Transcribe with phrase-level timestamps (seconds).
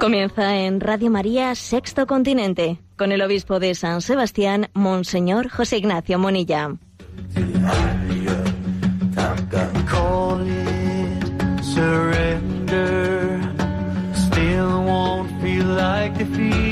[0.00, 6.18] Comienza en Radio María Sexto Continente con el obispo de San Sebastián, Monseñor José Ignacio
[6.18, 6.76] Monilla.
[11.74, 13.40] Surrender.
[14.14, 16.71] Still won't feel like defeat.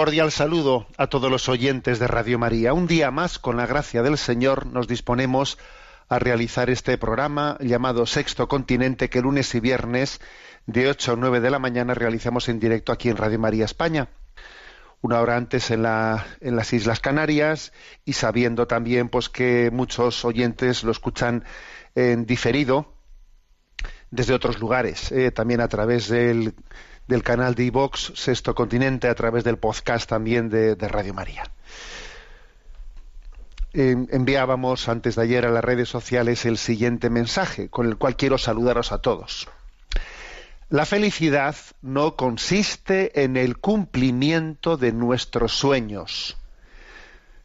[0.00, 2.72] Cordial saludo a todos los oyentes de Radio María.
[2.72, 5.58] Un día más, con la gracia del Señor, nos disponemos
[6.08, 10.18] a realizar este programa llamado Sexto Continente, que lunes y viernes
[10.64, 14.08] de 8 a 9 de la mañana realizamos en directo aquí en Radio María España.
[15.02, 17.74] Una hora antes en, la- en las Islas Canarias
[18.06, 21.44] y sabiendo también pues que muchos oyentes lo escuchan
[21.94, 22.94] en diferido
[24.10, 26.54] desde otros lugares, eh, también a través del,
[27.10, 31.42] del canal de iVox Sexto Continente, a través del podcast también de, Radio María.
[33.72, 38.38] Enviábamos antes de ayer a las redes sociales el siguiente mensaje, con el cual quiero
[38.38, 39.48] saludaros a todos.
[40.68, 46.36] La felicidad no consiste en el cumplimiento de nuestros sueños,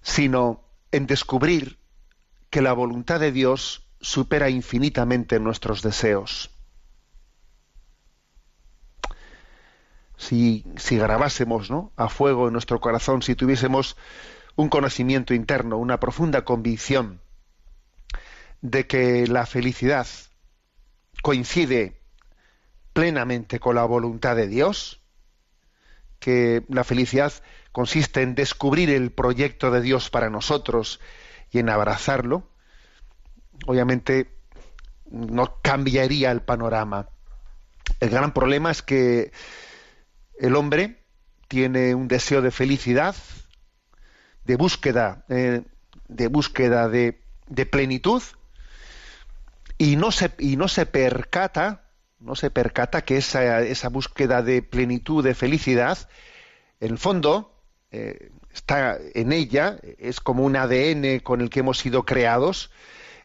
[0.03, 1.79] sino en descubrir
[2.51, 6.54] que la voluntad de Dios supera infinitamente nuestros deseos.
[10.17, 11.91] Si, grabásemos ¿no?
[11.95, 13.97] a fuego en nuestro corazón, si tuviésemos
[14.55, 17.21] un conocimiento interno, una profunda convicción
[18.61, 20.07] de que la felicidad
[21.21, 22.01] coincide
[22.93, 25.01] plenamente con la voluntad de Dios,
[26.19, 27.33] que la felicidad
[27.71, 31.01] consiste en descubrir el proyecto de Dios para nosotros
[31.51, 32.47] y en abrazarlo,
[33.65, 34.29] obviamente
[35.11, 37.09] no cambiaría el panorama.
[37.99, 39.31] El gran problema es que
[40.39, 41.03] el hombre
[41.47, 43.15] tiene un deseo de felicidad,
[44.43, 45.63] de búsqueda, eh,
[46.07, 47.19] de búsqueda de,
[47.69, 48.21] plenitud,
[49.77, 54.61] y no se, y no se percata, no se percata que esa, esa búsqueda de
[54.61, 56.09] plenitud, de felicidad,
[56.79, 57.51] en el fondo,
[57.91, 62.71] eh, está en ella, es como un ADN con el que hemos sido creados,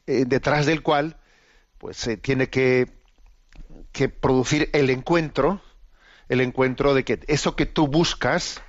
[0.06, 1.16] eh, detrás del cual
[1.78, 2.90] pues se tiene que,
[3.92, 5.62] que producir el encuentro,
[6.30, 8.62] el encuentro de que eso que tú buscas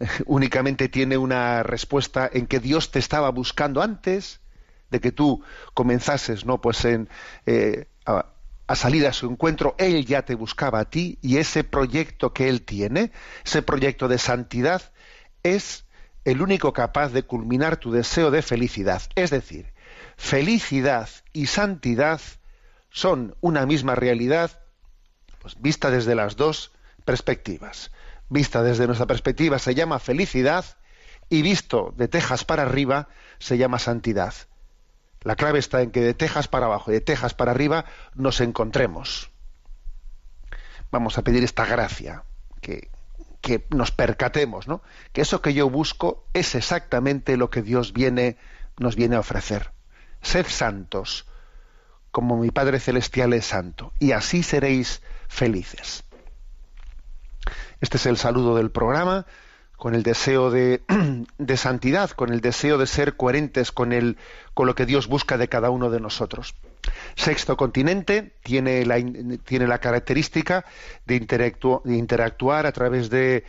[0.26, 4.40] únicamente tiene una respuesta en que Dios te estaba buscando antes
[4.90, 5.42] de que tú
[5.74, 6.60] comenzases, ¿no?
[6.60, 7.08] Pues en
[7.46, 8.32] eh, a,
[8.66, 12.48] a salir a su encuentro, Él ya te buscaba a ti y ese proyecto que
[12.48, 13.12] Él tiene,
[13.44, 14.82] ese proyecto de santidad,
[15.42, 15.84] es
[16.24, 19.02] el único capaz de culminar tu deseo de felicidad.
[19.16, 19.74] Es decir,
[20.16, 22.22] felicidad y santidad
[22.88, 24.60] son una misma realidad,
[25.40, 27.90] pues vista desde las dos perspectivas.
[28.28, 30.64] Vista desde nuestra perspectiva se llama felicidad
[31.28, 33.08] y visto de tejas para arriba
[33.38, 34.34] se llama santidad.
[35.22, 38.40] La clave está en que de tejas para abajo y de tejas para arriba nos
[38.40, 39.30] encontremos.
[40.90, 42.24] Vamos a pedir esta gracia,
[42.60, 42.90] que,
[43.40, 44.82] que nos percatemos, ¿no?
[45.12, 48.36] Que eso que yo busco es exactamente lo que Dios viene,
[48.78, 49.70] nos viene a ofrecer.
[50.22, 51.26] Sed santos,
[52.10, 56.04] como mi Padre Celestial es santo, y así seréis felices.
[57.80, 59.26] Este es el saludo del programa,
[59.76, 64.16] con el deseo de, santidad, con el deseo de ser coherentes con, el,
[64.54, 66.54] con lo que Dios busca de cada uno de nosotros.
[67.16, 69.02] Sexto Continente tiene la,
[69.44, 70.64] tiene la característica
[71.04, 73.44] de, de interactuar a través de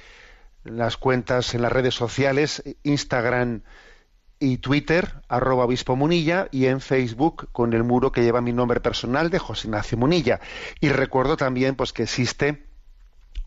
[0.64, 3.62] las cuentas en las redes sociales, Instagram
[4.40, 8.80] y Twitter, arroba obispo Munilla, y en Facebook con el muro que lleva mi nombre
[8.80, 10.40] personal de José Ignacio Munilla.
[10.80, 12.73] Y recuerdo también pues que existe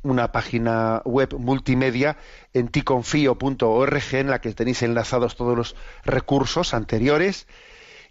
[0.02, 2.16] una página web multimedia
[2.52, 7.46] en ticonfio.org en la que tenéis enlazados todos los recursos anteriores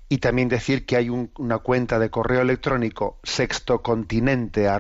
[0.08, 4.78] y también decir que hay un, una cuenta de correo electrónico sextocontinente a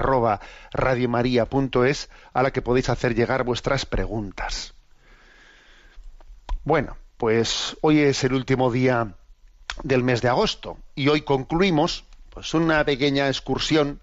[2.44, 4.74] la que podéis hacer llegar vuestras preguntas.
[6.64, 9.16] Bueno, pues hoy es el último día
[9.84, 14.02] del mes de agosto y hoy concluimos pues una pequeña excursión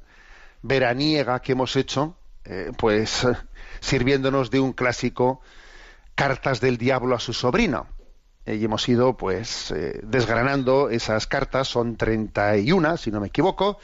[0.63, 3.27] veraniega que hemos hecho eh, pues
[3.81, 5.41] sirviéndonos de un clásico
[6.15, 7.87] Cartas del Diablo a su sobrino.
[8.45, 13.79] eh, y hemos ido pues eh, desgranando esas cartas, son 31, si no me equivoco,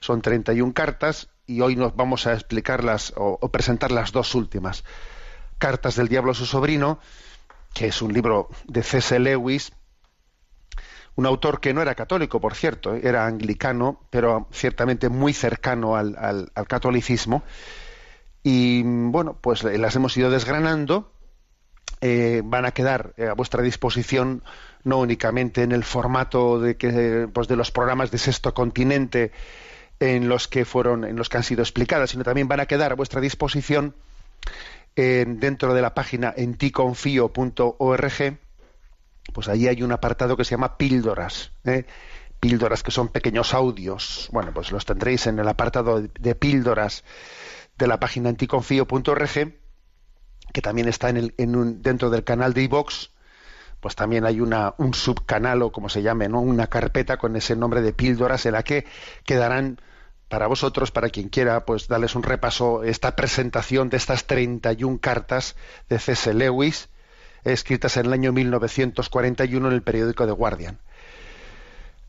[0.00, 4.84] son 31 cartas y hoy nos vamos a explicarlas o, o presentar las dos últimas.
[5.58, 6.98] Cartas del Diablo a su sobrino,
[7.74, 9.18] que es un libro de C.S.
[9.18, 9.72] Lewis,
[11.14, 16.16] un autor que no era católico, por cierto, era anglicano, pero ciertamente muy cercano al,
[16.16, 17.42] al, catolicismo.
[18.42, 21.12] Y bueno, pues las hemos ido desgranando.
[22.00, 24.42] Eh, van a quedar eh, a vuestra disposición
[24.82, 29.30] no únicamente en el formato de que pues de los programas de Sexto Continente
[30.00, 32.90] en los que fueron en los que han sido explicadas, sino también van a quedar
[32.90, 33.94] a vuestra disposición
[34.96, 38.38] dentro de la página enticonfio.org
[39.32, 41.84] pues allí hay un apartado que se llama píldoras, ¿eh?
[42.40, 44.28] píldoras que son pequeños audios.
[44.32, 47.04] Bueno, pues los tendréis en el apartado de píldoras
[47.78, 49.54] de la página anticonfío.org,
[50.52, 53.10] que también está en el, en un, dentro del canal de iVox,
[53.80, 56.40] pues también hay una, un subcanal o como se llame, ¿no?
[56.40, 58.86] una carpeta con ese nombre de píldoras en la que
[59.24, 59.80] quedarán
[60.28, 65.56] para vosotros, para quien quiera, pues darles un repaso, esta presentación de estas 31 cartas
[65.88, 66.32] de C.S.
[66.32, 66.88] Lewis,
[67.44, 70.78] escritas en el año 1941 en el periódico The Guardian.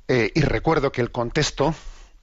[0.07, 1.75] Eh, y recuerdo que el contexto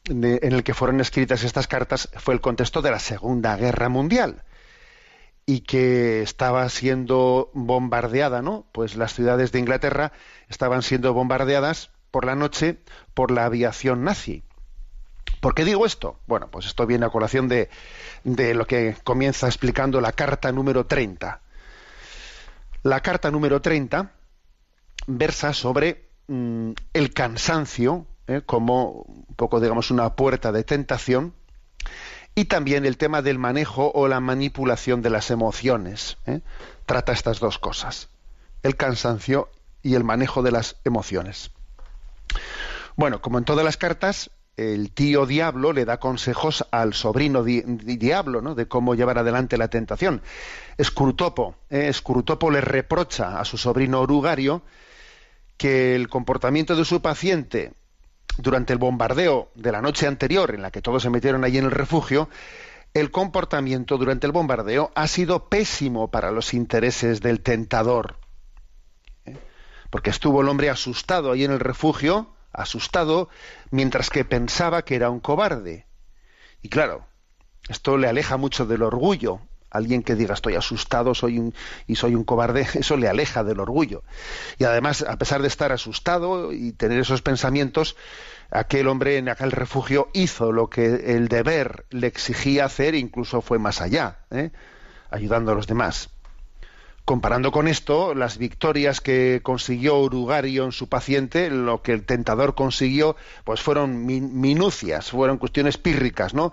[0.05, 4.43] en el que fueron escritas estas cartas fue el contexto de la Segunda Guerra Mundial
[5.47, 8.67] y que estaba siendo bombardeada, ¿no?
[8.73, 10.13] Pues las ciudades de Inglaterra
[10.49, 12.79] estaban siendo bombardeadas por la noche
[13.15, 14.43] por la aviación nazi.
[15.41, 16.21] ¿Por qué digo esto?
[16.27, 17.71] Bueno, pues esto viene a colación de,
[18.25, 21.41] de lo que comienza explicando la carta número 30
[22.83, 24.13] la carta número 30
[25.07, 28.43] versa sobre mm, el cansancio ¿eh?
[28.47, 31.35] como un poco, digamos, una puerta de tentación
[32.35, 36.17] y también el tema del manejo o la manipulación de las emociones.
[36.27, 36.41] ¿eh?
[36.87, 38.09] Trata estas dos cosas,
[38.63, 39.51] el cansancio
[39.83, 41.51] y el manejo de las emociones.
[42.97, 48.43] Bueno, como en todas las cartas, el tío diablo le da consejos al sobrino diablo,
[48.43, 48.55] ¿no?
[48.55, 50.23] De cómo llevar adelante la tentación.
[50.77, 51.91] Escrutopo, eh,
[52.51, 54.63] le reprocha a su sobrino orugario
[55.57, 57.73] que el comportamiento de su paciente
[58.41, 61.67] durante el bombardeo de la noche anterior, en la que todos se metieron allí en
[61.67, 62.29] el refugio,
[62.95, 68.17] el comportamiento durante el bombardeo ha sido pésimo para los intereses del tentador.
[69.25, 69.37] ¿eh?
[69.91, 73.29] Porque estuvo el hombre asustado ahí en el refugio, asustado,
[73.71, 75.87] mientras que pensaba que era un cobarde.
[76.63, 77.07] Y claro,
[77.69, 79.41] esto le aleja mucho del orgullo.
[79.71, 81.55] Alguien que diga estoy asustado soy un,
[81.87, 84.03] y soy un cobarde, eso le aleja del orgullo.
[84.59, 87.97] Y además, a pesar de estar asustado y tener esos pensamientos,
[88.51, 93.59] aquel hombre en aquel refugio hizo lo que el deber le exigía hacer, incluso fue
[93.59, 94.51] más allá, ¿eh?
[95.11, 96.11] ayudando a los demás.
[97.11, 102.55] Comparando con esto, las victorias que consiguió Urugario en su paciente, lo que el tentador
[102.55, 106.53] consiguió, pues fueron minucias, fueron cuestiones pírricas, ¿no?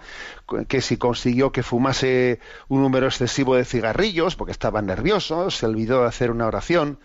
[0.67, 2.39] Que si consiguió que fumase
[2.69, 6.97] un número excesivo de cigarrillos, porque estaba nervioso, se olvidó de hacer una oración,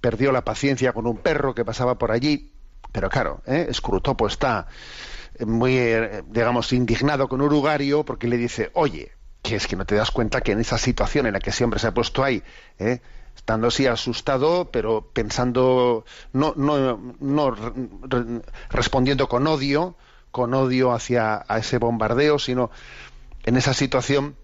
[0.00, 2.52] perdió la paciencia con un perro que pasaba por allí,
[2.92, 3.66] pero claro, ¿eh?
[3.70, 4.68] Escrutopo está
[5.44, 9.10] muy, eh, digamos, indignado con Urugario porque le dice, oye,
[9.42, 11.64] que es que no te das cuenta que en esa situación en la que ese
[11.64, 12.42] hombre se ha puesto ahí,
[12.78, 13.00] ¿eh?
[13.34, 17.56] estando así asustado, pero pensando, no, no, no
[18.70, 19.96] respondiendo con odio,
[20.30, 22.70] con odio hacia a ese bombardeo, sino
[23.44, 24.36] en esa situación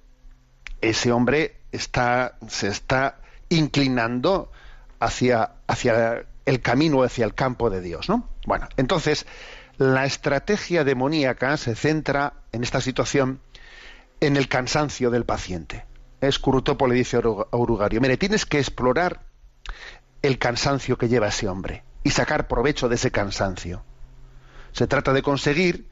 [0.81, 4.51] ese hombre está, se está inclinando
[5.01, 8.29] hacia, hacia el camino, hacia el campo de Dios, ¿no?
[8.47, 9.27] Bueno, entonces
[9.77, 13.41] la estrategia demoníaca se centra en esta situación
[14.21, 15.85] en el cansancio del paciente.
[16.21, 19.23] Escurutopo le dice a Urugario, mire, tienes que explorar
[20.23, 23.85] el cansancio que lleva ese hombre y sacar provecho de ese cansancio.
[24.73, 25.89] Se trata de conseguir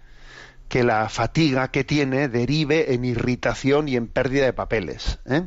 [0.68, 5.18] que la fatiga que tiene derive en irritación y en pérdida de papeles.
[5.26, 5.46] ¿eh?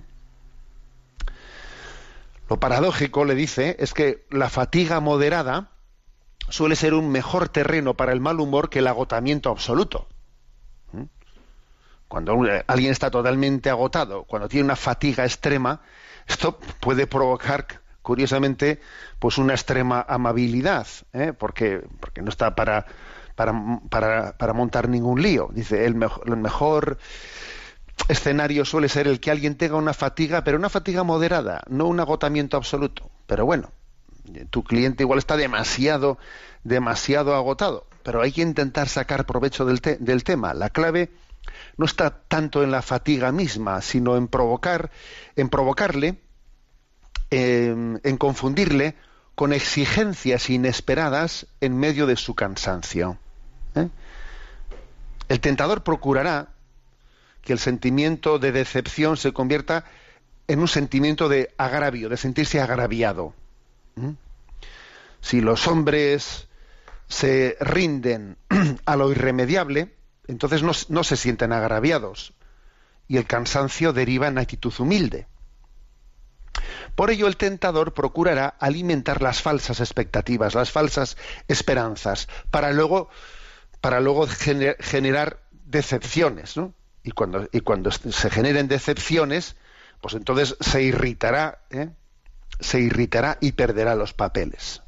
[2.49, 5.71] Lo paradójico, le dice, es que la fatiga moderada
[6.47, 10.07] suele ser un mejor terreno para el mal humor que el agotamiento absoluto.
[12.09, 12.33] Cuando
[12.65, 15.81] alguien está totalmente agotado, cuando tiene una fatiga extrema,
[16.27, 17.67] esto puede provocar,
[18.01, 18.81] curiosamente,
[19.19, 21.33] pues una extrema amabilidad, ¿eh?
[21.37, 22.87] porque, porque no está para,
[23.35, 25.49] para, para, montar ningún lío.
[25.53, 26.97] Dice, el mejor, el mejor
[28.07, 31.99] escenario suele ser el que alguien tenga una fatiga, pero una fatiga moderada, no un
[31.99, 33.11] agotamiento absoluto.
[33.27, 33.69] Pero bueno,
[34.49, 36.17] tu cliente igual está demasiado,
[36.63, 40.55] demasiado agotado, pero hay que intentar sacar provecho del, del tema.
[40.55, 41.11] La clave
[41.77, 44.91] no está tanto en la fatiga misma, sino en provocar,
[45.35, 46.19] en provocarle,
[47.31, 48.95] en confundirle
[49.39, 53.17] con exigencias inesperadas en medio de su cansancio.
[53.75, 53.87] ¿eh?
[55.29, 56.49] El tentador procurará
[57.41, 59.85] que el sentimiento de decepción se convierta
[60.49, 63.33] en un sentimiento de agravio, de sentirse agraviado.
[63.95, 64.11] ¿Mm?
[65.21, 66.49] Si los hombres
[67.07, 68.35] se rinden
[68.85, 69.93] a lo irremediable,
[70.29, 72.33] entonces no, se sienten agraviados
[73.07, 75.25] y el cansancio deriva en actitud humilde.
[76.93, 81.17] Por ello el tentador procurará alimentar las falsas expectativas, las falsas
[81.47, 83.09] esperanzas, para luego,
[83.81, 86.75] para luego gener, generar decepciones, ¿no?
[87.03, 89.55] Y cuando, y cuando se generen decepciones,
[89.99, 91.89] pues entonces se irritará, ¿eh?
[92.59, 94.83] se irritará y perderá los papeles.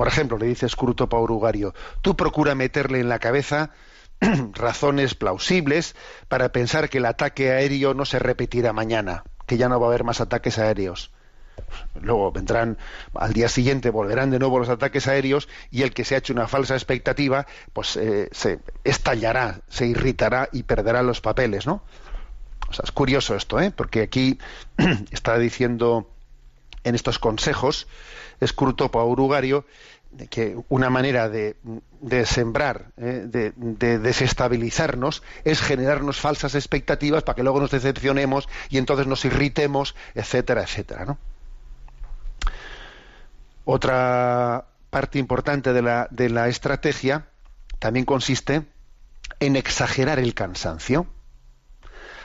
[0.00, 3.68] Por ejemplo, le dice Scruto Paurugario, tú procura meterle en la cabeza
[4.54, 5.94] razones plausibles
[6.26, 9.90] para pensar que el ataque aéreo no se repetirá mañana, que ya no va a
[9.90, 11.10] haber más ataques aéreos.
[12.00, 12.78] Luego vendrán
[13.14, 16.32] al día siguiente, volverán de nuevo los ataques aéreos y el que se ha hecho
[16.32, 21.82] una falsa expectativa, pues eh, se estallará, se irritará y perderá los papeles, ¿no?
[22.70, 23.70] O sea, es curioso esto, ¿eh?
[23.70, 24.38] Porque aquí
[25.10, 26.08] está diciendo
[26.84, 27.86] en estos consejos,
[28.44, 29.64] Scruto Paurugario,
[30.28, 31.56] que una manera de,
[32.00, 33.24] de sembrar, ¿eh?
[33.26, 39.24] de, de, desestabilizarnos, es generarnos falsas expectativas para que luego nos decepcionemos y entonces nos
[39.24, 41.04] irritemos, etcétera, etcétera.
[41.04, 41.18] ¿no?
[43.64, 47.26] Otra parte importante de la, de la estrategia
[47.78, 48.62] también consiste
[49.38, 51.06] en exagerar el cansancio,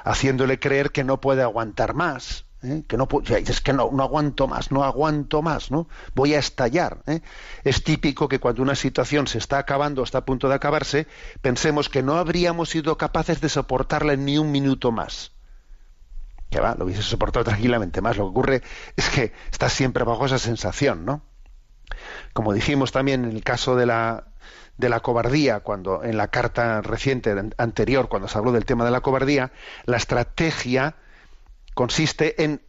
[0.03, 2.83] haciéndole creer que no puede aguantar más, ¿eh?
[2.87, 5.87] que no es que no, no aguanto más, no aguanto más, ¿no?
[6.13, 7.01] Voy a estallar.
[7.07, 7.21] ¿eh?
[7.63, 11.07] Es típico que cuando una situación se está acabando, está a punto de acabarse,
[11.41, 15.31] pensemos que no habríamos sido capaces de soportarla ni un minuto más.
[16.49, 18.17] Que va, lo hubiese soportado tranquilamente más.
[18.17, 18.61] Lo que ocurre
[18.95, 21.21] es que está siempre bajo esa sensación, ¿no?
[22.33, 24.25] Como dijimos también en el caso de la
[24.77, 28.91] de la cobardía, cuando en la carta reciente anterior, cuando se habló del tema de
[28.91, 29.51] la cobardía,
[29.85, 30.95] la estrategia
[31.75, 32.63] consiste en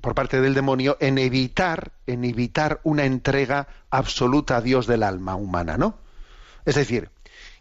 [0.00, 5.36] por parte del demonio en evitar en evitar una entrega absoluta a Dios del alma
[5.36, 5.98] humana, ¿no?
[6.64, 7.10] Es decir,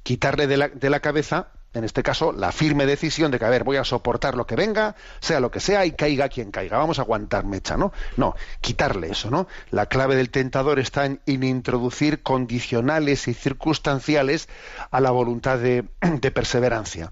[0.02, 3.50] quitarle de la, de la cabeza en este caso, la firme decisión de que, a
[3.50, 6.78] ver, voy a soportar lo que venga, sea lo que sea, y caiga quien caiga,
[6.78, 7.92] vamos a aguantar mecha, ¿no?
[8.16, 9.48] No, quitarle eso, ¿no?
[9.72, 14.48] La clave del tentador está en, introducir condicionales y circunstanciales
[14.90, 17.12] a la voluntad de, de, perseverancia.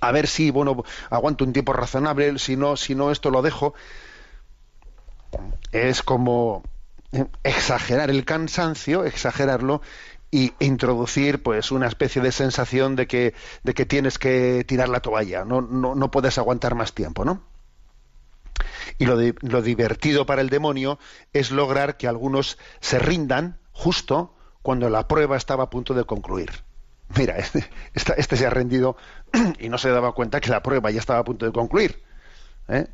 [0.00, 3.74] A ver si, bueno, aguanto un tiempo razonable, si no, si no, esto lo dejo.
[5.72, 6.62] Es como
[7.42, 9.80] exagerar el cansancio, exagerarlo
[10.30, 15.00] y introducir pues una especie de sensación de que, de que tienes que tirar la
[15.00, 17.42] toalla, no, no, no puedes aguantar más tiempo, ¿no?
[18.98, 20.98] Y lo, lo divertido para el demonio
[21.32, 26.67] es lograr que algunos se rindan justo cuando la prueba estaba a punto de concluir.
[27.16, 28.96] Mira, este, este se ha rendido
[29.58, 32.02] y no se daba cuenta que la prueba ya estaba a punto de concluir.
[32.68, 32.86] ¿eh?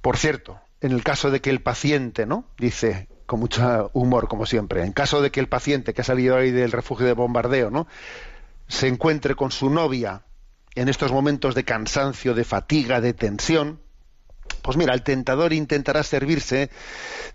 [0.00, 2.44] Por cierto, en el caso de que el paciente, ¿no?
[2.58, 4.84] Dice, con mucho humor, como siempre.
[4.84, 7.86] En caso de que el paciente que ha salido ahí del refugio de bombardeo, ¿no?
[8.68, 10.22] se encuentre con su novia
[10.74, 13.80] en estos momentos de cansancio, de fatiga, de tensión,
[14.62, 16.70] pues mira, el tentador intentará servirse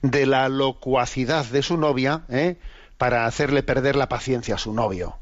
[0.02, 2.58] de la locuacidad de su novia ¿eh?
[3.00, 5.18] Para hacerle perder la paciencia a su novio,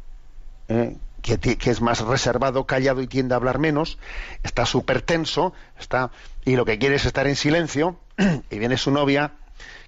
[0.68, 0.98] ¿eh?
[1.22, 3.98] que, es más reservado, callado y tiende a hablar menos,
[4.44, 6.12] está súper tenso, está
[6.44, 7.98] y lo que quiere es estar en silencio,
[8.52, 9.36] y viene su novia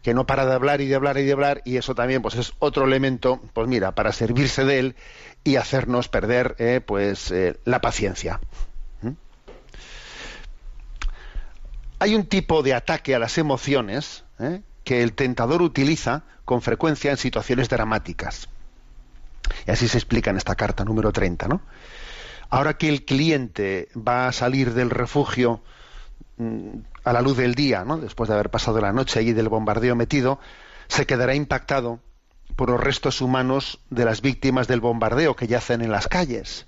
[0.02, 2.36] que no para de hablar y de hablar y de hablar y eso también pues
[2.36, 4.96] es otro elemento pues mira para servirse de él
[5.44, 8.40] y hacernos perder eh, pues eh, la paciencia
[12.00, 14.24] hay un tipo de ataque a las emociones.
[14.90, 18.50] Que el tentador utiliza con frecuencia en situaciones dramáticas
[19.68, 21.62] y así se explica en esta carta número 30 ¿no?
[22.50, 25.62] ahora que el cliente va a salir del refugio
[26.38, 26.70] mm,
[27.04, 28.00] a la luz del día, ¿no?
[28.00, 30.40] después de haber pasado la noche allí del bombardeo metido,
[30.88, 32.00] se quedará impactado
[32.56, 36.66] por los restos humanos de las víctimas del bombardeo que yacen en las calles.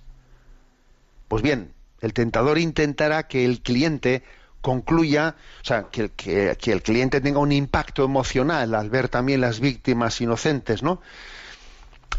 [1.27, 4.23] Pues bien, el tentador intentará que el cliente
[4.61, 9.59] concluya, o sea, que, que, el cliente tenga un impacto emocional al ver también las
[9.59, 11.01] víctimas inocentes, ¿no?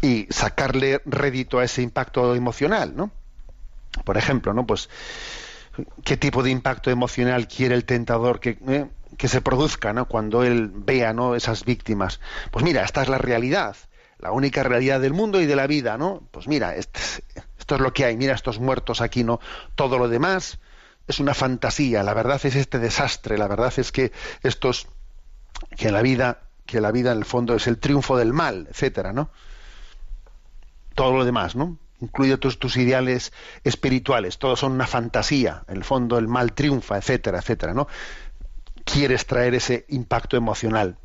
[0.01, 3.11] Y sacarle rédito a ese impacto emocional, ¿no?
[4.03, 4.65] Por ejemplo, ¿no?
[4.65, 4.89] Pues
[6.03, 10.07] qué tipo de impacto emocional quiere el tentador que, eh, que se produzca ¿no?
[10.07, 11.35] cuando él vea ¿no?
[11.35, 12.19] esas víctimas.
[12.51, 13.75] Pues mira, esta es la realidad,
[14.19, 16.23] la única realidad del mundo y de la vida, ¿no?
[16.31, 16.99] Pues mira, este,
[17.59, 19.39] esto es lo que hay, mira estos muertos aquí, ¿no?
[19.75, 20.59] Todo lo demás,
[21.07, 24.87] es una fantasía, la verdad es este desastre, la verdad es que estos
[25.77, 29.13] que la vida, que la vida en el fondo es el triunfo del mal, etcétera,
[29.13, 29.29] ¿no?
[30.95, 31.77] Todo lo demás, ¿no?
[31.99, 33.33] Incluye tus, tus ideales
[33.63, 37.87] espirituales, todos son una fantasía, en el fondo el mal triunfa, etcétera, etcétera, ¿no?
[38.83, 40.97] Quieres traer ese impacto emocional.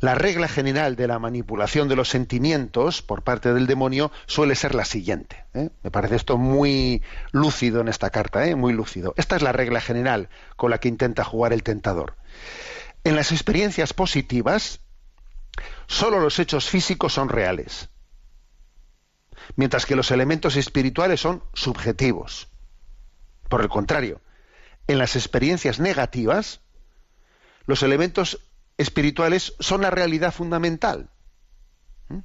[0.00, 4.74] La regla general de la manipulación de los sentimientos por parte del demonio suele ser
[4.74, 5.44] la siguiente.
[5.54, 5.70] ¿eh?
[5.82, 8.54] Me parece esto muy lúcido en esta carta, ¿eh?
[8.54, 9.14] muy lúcido.
[9.16, 12.16] Esta es la regla general con la que intenta jugar el tentador.
[13.04, 14.80] En las experiencias positivas,
[15.86, 17.88] solo los hechos físicos son reales,
[19.54, 22.48] mientras que los elementos espirituales son subjetivos.
[23.48, 24.20] Por el contrario,
[24.88, 26.60] en las experiencias negativas,
[27.66, 28.45] los elementos
[28.78, 31.10] espirituales son la realidad fundamental.
[32.08, 32.20] ¿Mm?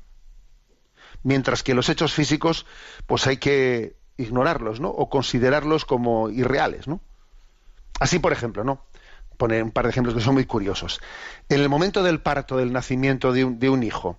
[1.24, 2.65] Mientras que los hechos físicos,
[3.05, 4.89] pues hay que ignorarlos, ¿no?
[4.89, 7.01] O considerarlos como irreales, ¿no?
[8.00, 8.86] Así, por ejemplo, ¿no?
[9.38, 11.01] Poner un par de ejemplos que son muy curiosos.
[11.50, 14.17] En el momento del parto, del nacimiento de un, de un hijo,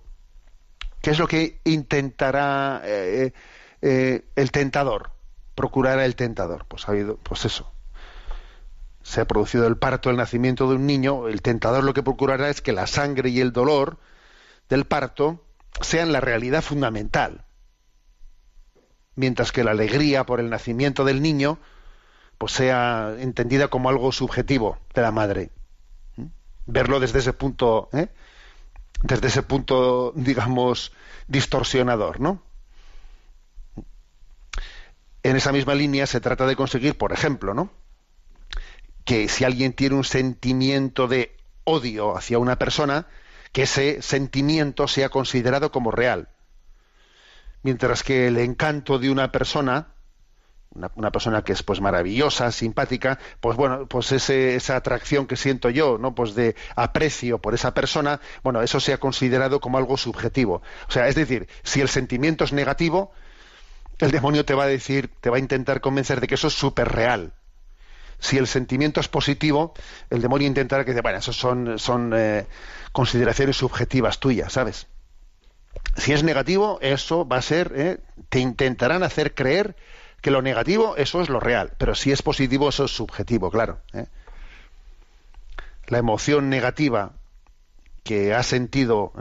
[1.01, 3.33] ¿qué es lo que intentará eh,
[3.81, 5.11] eh, el tentador?
[5.55, 6.65] Procurará el tentador.
[6.67, 7.72] Pues ha habido, pues eso,
[9.03, 12.49] se ha producido el parto, el nacimiento de un niño, el tentador lo que procurará
[12.49, 13.97] es que la sangre y el dolor
[14.69, 15.43] del parto
[15.81, 17.45] sean la realidad fundamental,
[19.15, 21.59] mientras que la alegría por el nacimiento del niño
[22.37, 25.51] pues sea entendida como algo subjetivo de la madre.
[26.15, 26.25] ¿Mm?
[26.65, 28.07] Verlo desde ese punto, ¿eh?
[29.01, 30.93] desde ese punto, digamos,
[31.27, 32.41] distorsionador, ¿no?
[35.23, 37.69] En esa misma línea se trata de conseguir, por ejemplo, ¿no?
[39.05, 43.07] Que si alguien tiene un sentimiento de odio hacia una persona,
[43.51, 46.29] que ese sentimiento sea considerado como real.
[47.61, 49.89] Mientras que el encanto de una persona,
[50.95, 55.69] una, persona que es pues maravillosa, simpática, pues bueno, pues ese, esa atracción que siento
[55.69, 56.15] yo, ¿no?
[56.15, 60.61] Pues de aprecio por esa persona, bueno, eso sea considerado como algo subjetivo.
[60.89, 63.11] O sea, es decir, si el sentimiento es negativo,
[63.99, 66.53] el demonio te va a decir, te va a intentar convencer de que eso es
[66.53, 67.33] súper real
[68.23, 69.73] si el sentimiento es positivo,
[70.09, 72.47] el demonio intentará que, bueno, eso son, son eh,
[72.93, 74.87] consideraciones subjetivas tuyas, ¿sabes?
[75.97, 79.75] Si es negativo, eso va a ser, eh, te intentarán hacer creer
[80.21, 83.81] que lo negativo, eso es lo real, pero si es positivo, eso es subjetivo, claro.
[83.91, 84.05] ¿eh?
[85.87, 87.11] La emoción negativa
[88.03, 89.11] que ha sentido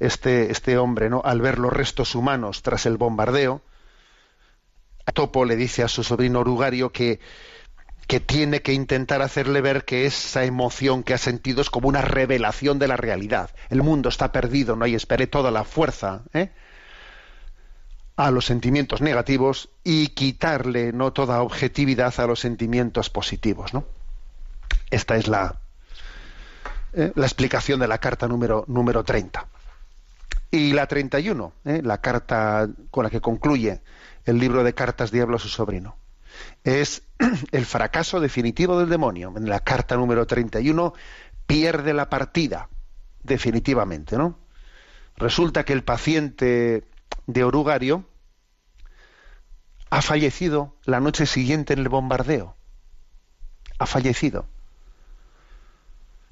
[0.00, 1.22] este, este hombre, ¿no?
[1.24, 3.62] Al ver los restos humanos tras el bombardeo,
[5.14, 7.20] Topo le dice a su sobrino Orugario que
[8.06, 12.00] que tiene que intentar hacerle ver que esa emoción que ha sentido es como una
[12.00, 13.50] revelación de la realidad.
[13.68, 16.50] El mundo está perdido, no hay espere toda la fuerza ¿eh?
[18.16, 23.74] a los sentimientos negativos y quitarle no toda objetividad a los sentimientos positivos.
[23.74, 23.84] ¿no?
[24.90, 25.60] Esta es la,
[26.94, 27.12] ¿eh?
[27.14, 29.46] la explicación de la carta número, número 30.
[30.50, 31.82] Y la 31, ¿eh?
[31.84, 33.82] la carta con la que concluye
[34.24, 35.96] el libro de cartas Diablo a su sobrino
[36.64, 37.02] es
[37.52, 39.32] el fracaso definitivo del demonio.
[39.36, 40.94] En la carta número 31
[41.46, 42.68] pierde la partida,
[43.22, 44.38] definitivamente, ¿no?
[45.16, 46.84] Resulta que el paciente
[47.26, 48.04] de Orugario
[49.90, 52.54] ha fallecido la noche siguiente en el bombardeo.
[53.78, 54.46] Ha fallecido.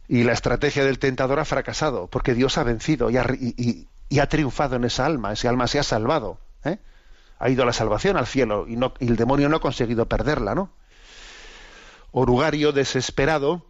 [0.08, 3.26] Y la estrategia del tentador ha fracasado, porque Dios ha vencido y ha,
[4.08, 6.38] y ha triunfado en esa alma, ese alma se ha salvado.
[6.64, 6.78] ¿eh?
[7.38, 10.54] Ha ido a la salvación al cielo y, no, el demonio no ha conseguido perderla,
[10.54, 10.70] ¿no?
[12.12, 13.66] Orugario, desesperado,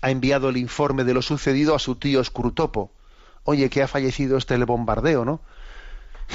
[0.00, 2.92] ha enviado el informe de lo sucedido a su tío Scrutopo.
[3.44, 5.40] Oye, que ha fallecido este el bombardeo, ¿no?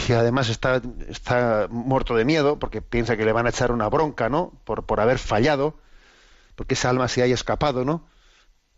[0.07, 3.87] Y además está, está muerto de miedo porque piensa que le van a echar una
[3.89, 4.53] bronca, ¿no?
[4.65, 5.77] Por, por haber fallado,
[6.55, 8.05] porque esa alma se haya escapado, ¿no?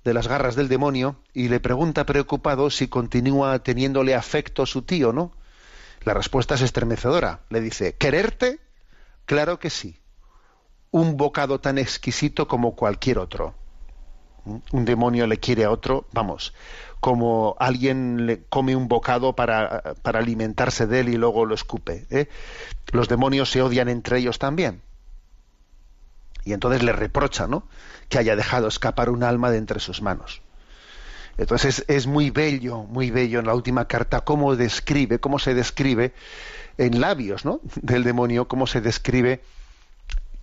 [0.04, 4.84] De las garras del demonio y le pregunta preocupado si continúa teniéndole afecto a su
[4.84, 5.32] tío, ¿no?
[6.06, 7.42] La respuesta es estremecedora.
[7.50, 8.60] Le dice, ¿quererte?
[9.26, 10.00] Claro que sí.
[10.92, 13.56] Un bocado tan exquisito como cualquier otro.
[14.72, 16.54] Un demonio le quiere a otro, vamos,
[17.00, 22.06] como alguien le come un bocado para, para alimentarse de él y luego lo escupe.
[22.12, 22.30] ¿eh?
[22.92, 24.84] Los demonios se odian entre ellos también.
[26.44, 27.68] Y entonces le reprocha, ¿no?
[28.08, 30.44] Que haya dejado escapar un alma de entre sus manos.
[31.38, 36.14] Entonces es, muy bello, muy bello en la última carta cómo describe, cómo se describe
[36.78, 37.60] en labios ¿no?
[37.82, 39.42] del demonio, cómo se describe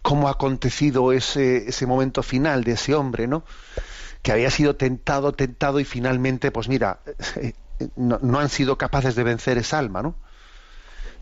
[0.03, 3.45] cómo ha acontecido ese, ese momento final de ese hombre, ¿no?
[4.21, 7.01] Que había sido tentado, tentado y finalmente, pues mira,
[7.97, 10.17] no, no han sido capaces de vencer esa alma, ¿no?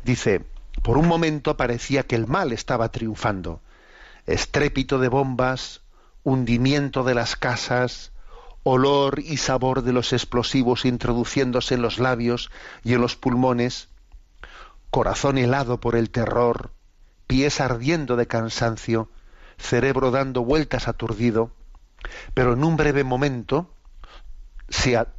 [0.03, 0.45] Dice,
[0.83, 3.61] por un momento parecía que el mal estaba triunfando.
[4.27, 5.83] estrépito de bombas,
[6.25, 8.13] hundimiento de las casas,
[8.63, 12.51] olor y sabor de los explosivos introduciéndose en los labios
[12.85, 13.89] y en los pulmones,
[14.91, 16.73] corazón helado por el terror,
[17.27, 19.09] pies ardiendo de cansancio,
[19.57, 21.53] cerebro dando vueltas aturdido,
[22.35, 23.71] pero en un breve momento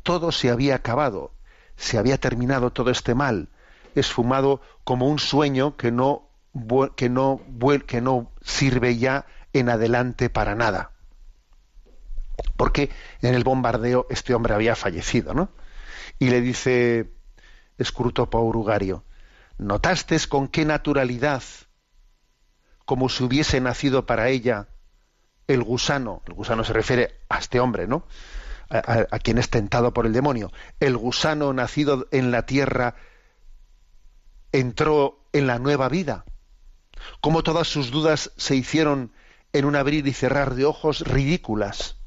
[0.03, 1.31] todo se había acabado,
[1.75, 3.49] se había terminado todo este mal,
[3.95, 6.29] esfumado como un sueño que no,
[6.95, 7.41] que no,
[7.85, 10.91] que no sirve ya en adelante para nada.
[12.57, 12.89] Porque
[13.21, 15.49] en el bombardeo este hombre había fallecido, ¿no?
[16.19, 17.13] Y le dice
[17.77, 19.03] Escrutopo Urugario,
[19.57, 21.43] ¿notaste con qué naturalidad,
[22.85, 24.67] como si hubiese nacido para ella,
[25.47, 28.05] el gusano, el gusano se refiere a este hombre, ¿no?
[28.71, 30.51] a, quien es tentado por el demonio.
[30.79, 32.95] El gusano nacido en la tierra
[34.51, 36.25] entró en la nueva vida.
[37.19, 39.11] Cómo todas sus dudas se hicieron
[39.53, 41.97] en un abrir y cerrar de ojos ridículas.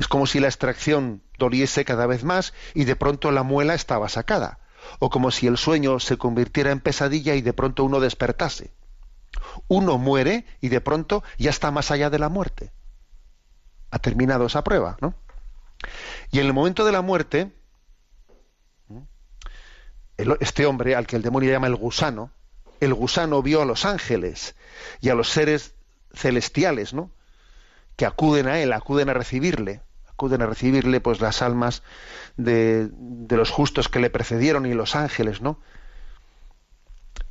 [0.00, 4.08] Es como si la extracción doliese cada vez más y de pronto la muela estaba
[4.08, 4.58] sacada.
[4.98, 8.72] O como si el sueño se convirtiera en pesadilla y de pronto uno despertase.
[9.68, 12.72] Uno muere y de pronto ya está más allá de la muerte
[13.90, 15.14] ha terminado esa prueba, ¿no?
[16.30, 17.52] Y en el momento de la muerte,
[20.40, 22.30] este hombre, al que el demonio llama el gusano,
[22.80, 24.54] el gusano vio a los ángeles
[25.00, 25.74] y a los seres
[26.14, 27.10] celestiales, ¿no?
[27.96, 29.82] Que acuden a él, acuden a recibirle,
[30.20, 31.82] acuden a recibirle, pues las almas
[32.36, 35.58] de, de los justos que le precedieron y los ángeles, ¿no?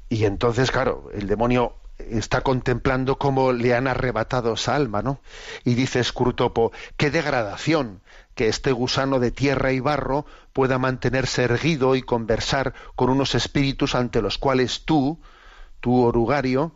[0.10, 5.20] Y entonces, claro, el demonio está contemplando cómo le han arrebatado esa alma, ¿no?
[5.64, 8.02] Y dice Scrutopo, qué degradación
[8.34, 13.94] que este gusano de tierra y barro pueda mantenerse erguido y conversar con unos espíritus
[13.94, 15.20] ante los cuales tú,
[15.80, 16.72] tu orugario,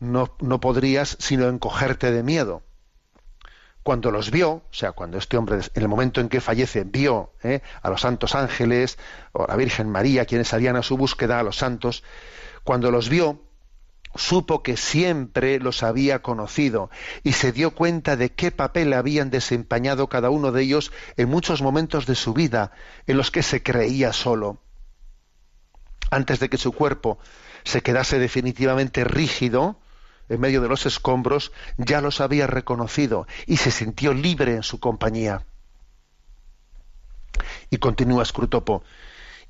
[0.00, 2.60] no, no podrías sino encogerte de miedo.
[3.84, 7.34] Cuando los vio, o sea, cuando este hombre, en el momento en que fallece, vio
[7.42, 7.60] ¿eh?
[7.82, 8.98] a los santos ángeles
[9.32, 12.02] o a la Virgen María, quienes salían a su búsqueda, a los santos,
[12.64, 13.42] cuando los vio,
[14.14, 16.88] supo que siempre los había conocido
[17.24, 21.60] y se dio cuenta de qué papel habían desempeñado cada uno de ellos en muchos
[21.60, 22.72] momentos de su vida
[23.06, 24.62] en los que se creía solo.
[26.10, 27.18] Antes de que su cuerpo
[27.64, 29.78] se quedase definitivamente rígido
[30.28, 34.80] en medio de los escombros, ya los había reconocido y se sintió libre en su
[34.80, 35.44] compañía.
[37.70, 38.84] Y continúa Scrutopo,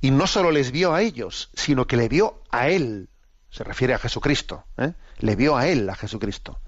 [0.01, 3.09] y no solo les vio a ellos, sino que le vio a él
[3.55, 4.95] se refiere a Jesucristo, ¿eh?
[5.19, 6.59] le vio a él, a Jesucristo.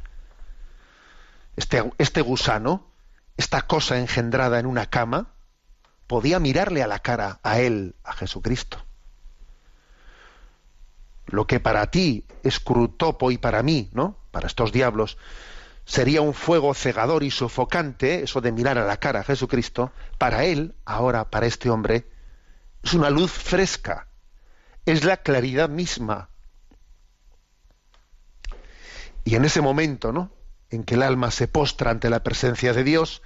[1.56, 2.86] Este, este gusano,
[3.36, 5.34] esta cosa engendrada en una cama,
[6.06, 8.86] podía mirarle a la cara a él, a Jesucristo.
[11.26, 14.18] Lo que para ti es crutopo y para mí, ¿no?
[14.30, 15.18] Para estos diablos,
[15.84, 20.44] sería un fuego cegador y sofocante, eso de mirar a la cara a Jesucristo, para
[20.44, 22.06] él, ahora, para este hombre,
[22.82, 24.08] es una luz fresca,
[24.84, 26.30] es la claridad misma,
[29.26, 30.30] y en ese momento, ¿no?
[30.70, 33.22] En que el alma se postra ante la presencia de Dios,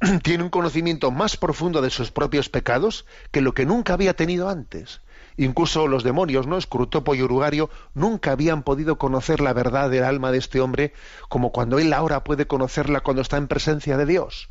[0.22, 4.50] tiene un conocimiento más profundo de sus propios pecados que lo que nunca había tenido
[4.50, 5.00] antes.
[5.40, 6.58] Incluso los demonios, ¿no?
[6.58, 10.92] Escrutopo y Urugario nunca habían podido conocer la verdad del alma de este hombre
[11.30, 14.50] como cuando él ahora puede conocerla cuando está en presencia de Dios.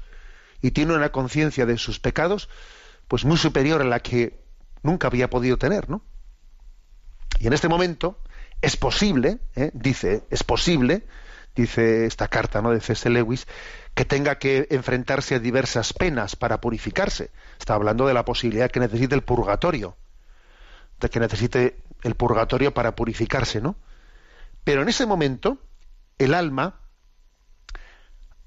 [0.64, 2.50] Y tiene una conciencia de sus pecados
[3.08, 4.42] pues muy superior a la que
[4.82, 6.02] nunca había podido tener, ¿no?
[7.40, 8.18] Y en este momento,
[8.60, 9.70] es posible, ¿eh?
[9.76, 11.06] dice, es posible,
[11.56, 12.72] dice esta carta ¿no?
[12.72, 13.08] de C.S.
[13.12, 13.46] Lewis,
[13.94, 17.30] que tenga que enfrentarse a diversas penas para purificarse.
[17.60, 19.96] Está hablando de la posibilidad que necesite el purgatorio,
[21.08, 23.76] que necesite el purgatorio para purificarse, ¿no?
[24.64, 25.58] Pero en ese momento,
[26.18, 26.82] el alma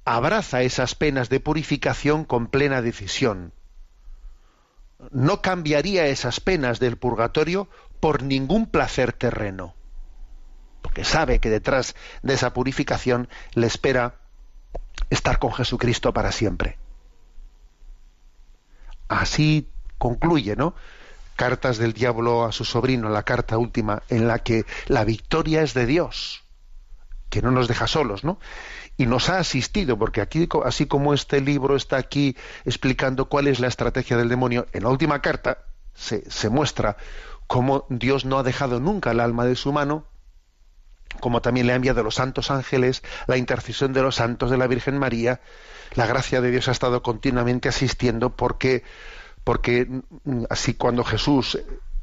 [0.05, 3.53] abraza esas penas de purificación con plena decisión.
[5.11, 7.69] No cambiaría esas penas del purgatorio
[8.01, 9.75] por ningún placer terreno
[10.83, 14.17] porque sabe que detrás de esa purificación le espera
[15.09, 16.77] estar con Jesucristo para siempre.
[19.09, 20.75] Así concluye, ¿no?
[21.37, 25.75] Cartas del diablo a su sobrino, la carta última, en la que la victoria es
[25.75, 26.45] de Dios,
[27.31, 28.39] que no nos deja solos, ¿no?
[28.97, 33.59] Y nos ha asistido, porque aquí, así como este libro está aquí explicando cuál es
[33.59, 35.59] la estrategia del demonio, en la última carta
[35.95, 36.97] se, muestra
[37.47, 40.07] cómo Dios no ha dejado nunca el alma de su mano,
[41.21, 44.67] como también le ha enviado los santos ángeles, la intercesión de los santos de la
[44.67, 45.41] Virgen María,
[45.95, 48.83] la gracia de Dios ha estado continuamente asistiendo porque,
[49.45, 51.59] porque mm, así cuando Jesús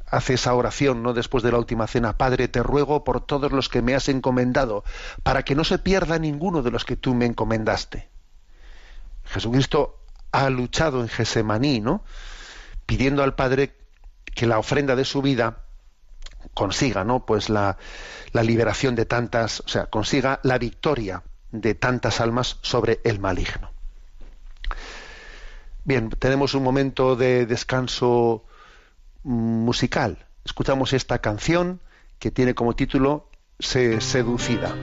[0.06, 1.12] hace esa oración, ¿no?
[1.12, 4.84] Después de la última cena, Padre, te ruego por todos los que me has encomendado,
[5.22, 8.08] para que no se pierda ninguno de los que tú me encomendaste.
[9.24, 10.00] Jesucristo
[10.32, 12.02] ha luchado en Gesemaní, ¿no?
[12.86, 13.76] Pidiendo al Padre
[14.34, 15.58] que la ofrenda de su vida
[16.54, 17.24] consiga, ¿no?
[17.24, 17.78] Pues la,
[18.32, 21.22] la liberación de tantas, o sea, consiga la victoria
[21.52, 23.70] de tantas almas sobre el maligno.
[25.84, 28.44] Bien, tenemos un momento de descanso
[29.22, 30.26] musical.
[30.44, 31.80] Escuchamos esta canción
[32.18, 34.74] que tiene como título Se seducida.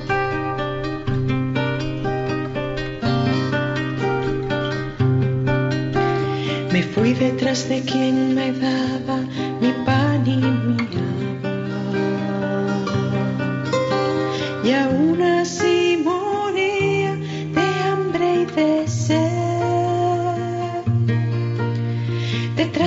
[6.72, 9.18] Me fui detrás de quien me daba
[9.62, 11.07] mi pan y mi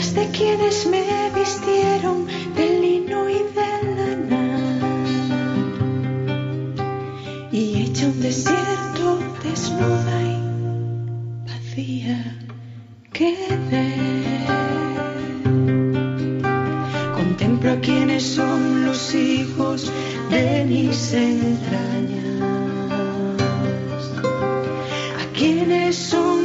[0.00, 4.44] Detrás de quienes me vistieron de lino y de lana.
[7.52, 10.38] Y hecha un desierto desnuda y
[11.46, 12.38] vacía
[13.12, 13.92] quedé.
[17.12, 19.92] Contemplo a quienes son los hijos
[20.30, 22.40] de mis entrañas.
[25.20, 26.39] A quienes son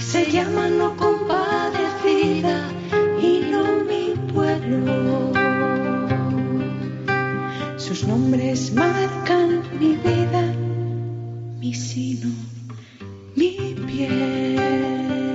[0.00, 2.70] Se llaman no compadecida
[3.20, 5.32] y no mi pueblo.
[7.76, 10.54] Sus nombres marcan mi vida,
[11.60, 12.30] mi sino,
[13.36, 15.27] mi piel.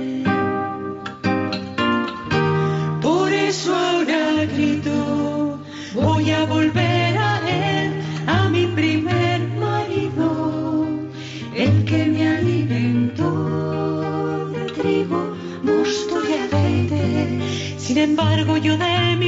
[17.84, 19.18] Sin embargo, yo de él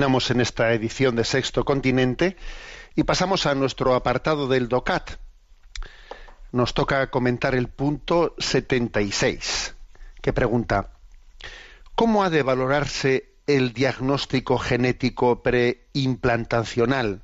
[0.00, 2.38] Continuamos en esta edición de Sexto Continente
[2.96, 5.10] y pasamos a nuestro apartado del DOCAT.
[6.52, 9.74] Nos toca comentar el punto 76,
[10.22, 10.92] que pregunta,
[11.94, 17.20] ¿cómo ha de valorarse el diagnóstico genético preimplantacional?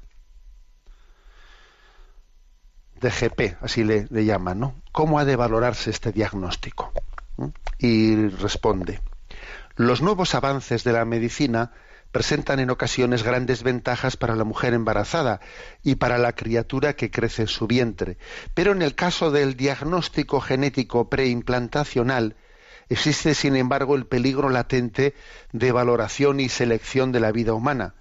[3.01, 4.75] DGP, así le, le llaman, ¿no?
[4.93, 6.93] ¿Cómo ha de valorarse este diagnóstico?
[7.39, 7.47] ¿Mm?
[7.79, 9.01] Y responde,
[9.77, 11.73] los nuevos avances de la medicina
[12.13, 15.41] presentan en ocasiones grandes ventajas para la mujer embarazada
[15.83, 18.19] y para la criatura que crece en su vientre.
[18.55, 22.37] Pero en el caso del diagnóstico genético preimplantacional,
[22.89, 25.15] existe, sin embargo, el peligro latente
[25.53, 27.95] de valoración y selección de la vida humana.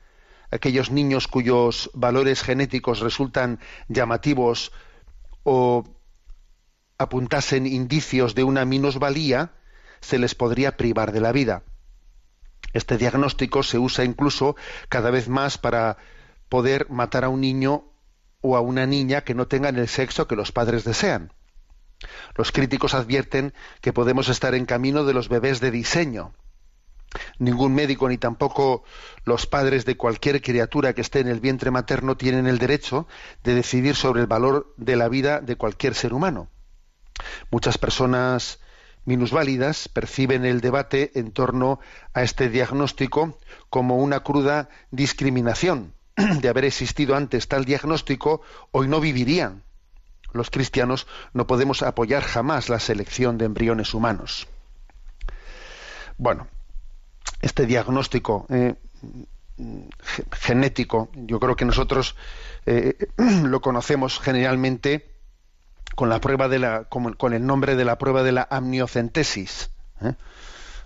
[0.52, 4.72] Aquellos niños cuyos valores genéticos resultan llamativos
[5.44, 5.84] o
[6.98, 9.54] apuntasen indicios de una minusvalía,
[10.00, 11.64] se les podría privar de la vida.
[12.76, 14.58] Este diagnóstico se usa incluso
[14.90, 15.96] cada vez más para
[16.50, 17.86] poder matar a un niño
[18.42, 21.32] o a una niña que no tengan el sexo que los padres desean.
[22.36, 26.34] Los críticos advierten que podemos estar en camino de los bebés de diseño.
[27.40, 28.84] Ningún médico ni tampoco
[29.24, 33.08] los padres de cualquier criatura que esté en el vientre materno tienen el derecho
[33.46, 36.50] de decidir sobre el valor de la vida de cualquier ser humano.
[37.52, 38.60] Muchas personas
[39.06, 41.80] minusválidas perciben el debate en torno
[42.14, 43.38] a este diagnóstico
[43.70, 45.94] como una cruda discriminación.
[46.16, 48.42] De haber existido antes tal diagnóstico,
[48.72, 49.64] hoy no vivirían.
[50.34, 54.48] Los cristianos no podemos apoyar jamás la selección de embriones humanos.
[56.18, 56.48] Bueno,
[57.42, 58.76] este diagnóstico eh,
[60.32, 62.16] genético, yo creo que nosotros
[62.66, 65.15] eh, lo conocemos generalmente
[65.96, 69.72] con la prueba de la, con, el nombre de la prueba de la amniocentesis.
[70.02, 70.14] ¿eh?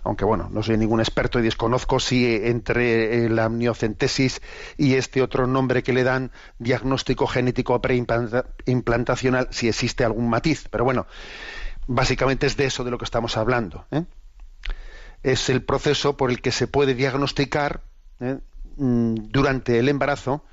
[0.02, 4.40] Aunque bueno, no soy ningún experto y desconozco si entre la amniocentesis
[4.78, 10.68] y este otro nombre que le dan diagnóstico genético preimplantacional, si existe algún matiz.
[10.70, 11.06] Pero bueno,
[11.86, 13.84] básicamente es de eso de lo que estamos hablando.
[13.90, 14.04] ¿eh?
[15.22, 17.82] Es el proceso por el que se puede diagnosticar
[18.20, 18.38] ¿eh?
[18.76, 20.44] mm, durante el embarazo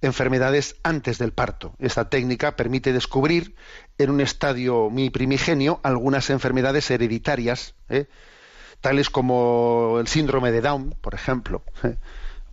[0.00, 1.74] enfermedades antes del parto.
[1.78, 3.56] Esta técnica permite descubrir
[3.98, 8.06] en un estadio muy primigenio algunas enfermedades hereditarias, ¿eh?
[8.80, 11.62] tales como el síndrome de Down, por ejemplo.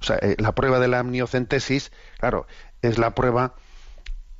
[0.01, 2.45] O sea, eh, la prueba de la amniocentesis, claro,
[2.81, 3.55] es la prueba.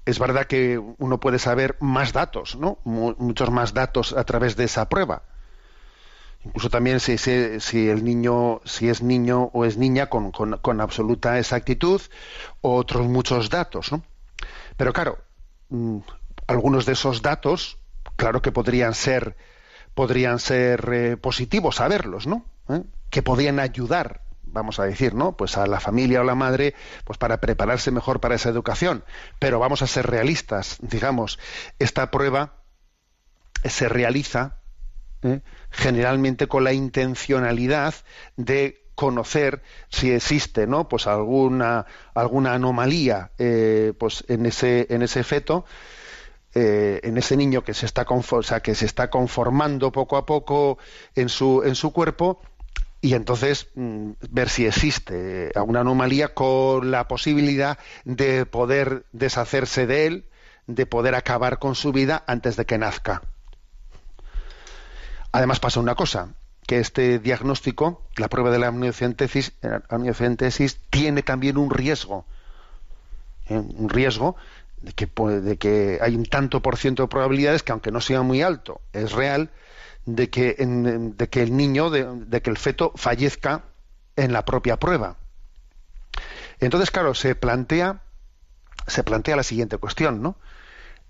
[0.06, 2.78] Es verdad que uno puede saber más datos, ¿no?
[2.84, 5.24] muchos más datos a través de esa prueba
[6.46, 11.40] incluso también si, si, el niño si es niño o es niña con, con, absoluta
[11.40, 12.02] exactitud
[12.62, 14.04] otros muchos datos ¿no?
[14.78, 15.18] pero claro
[15.70, 15.98] mm,
[16.48, 17.80] algunos de esos datos
[18.16, 19.36] claro que podrían ser
[19.94, 22.84] podrían ser eh, positivos saberlos no ¿Eh?
[23.10, 24.22] que podrían ayudar
[24.56, 25.36] vamos a decir, ¿no?
[25.36, 29.04] Pues a la familia o la madre, pues para prepararse mejor para esa educación.
[29.38, 31.40] Pero vamos a ser realistas, digamos,
[31.78, 32.64] esta prueba
[33.66, 34.60] se realiza
[35.24, 35.42] ¿eh?
[35.72, 37.96] generalmente con la intencionalidad
[38.38, 45.24] de conocer si existe no pues alguna alguna anomalía eh, pues en ese en ese
[45.24, 45.66] feto
[46.54, 50.26] eh, en ese niño que se está o sea, que se está conformando poco a
[50.26, 50.78] poco
[51.14, 52.42] en su en su cuerpo
[53.02, 60.08] y entonces mm, ver si existe alguna anomalía con la posibilidad de poder deshacerse de
[60.08, 60.30] él
[60.68, 63.22] de poder acabar con su vida antes de que nazca
[65.36, 66.30] Además pasa una cosa,
[66.66, 69.52] que este diagnóstico, la prueba de la amniocentesis,
[69.90, 72.26] amniocentesis tiene también un riesgo,
[73.50, 73.58] ¿eh?
[73.58, 74.38] un riesgo
[74.80, 78.80] de que, hay un tanto por ciento de probabilidades que aunque no sea muy alto,
[78.94, 79.50] es real,
[80.06, 83.66] de que, de que el niño, de, de, que el feto fallezca
[84.16, 85.18] en la propia prueba.
[86.62, 88.04] Entonces, claro, se plantea,
[88.88, 90.38] se plantea la siguiente cuestión, ¿no?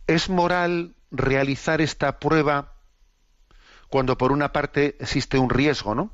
[0.07, 2.74] ¿Es moral realizar esta prueba
[3.95, 6.12] cuando por una parte existe un riesgo, ¿no?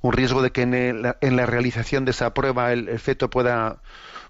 [0.00, 3.80] Un riesgo de que en, la realización de esa prueba el, feto pueda,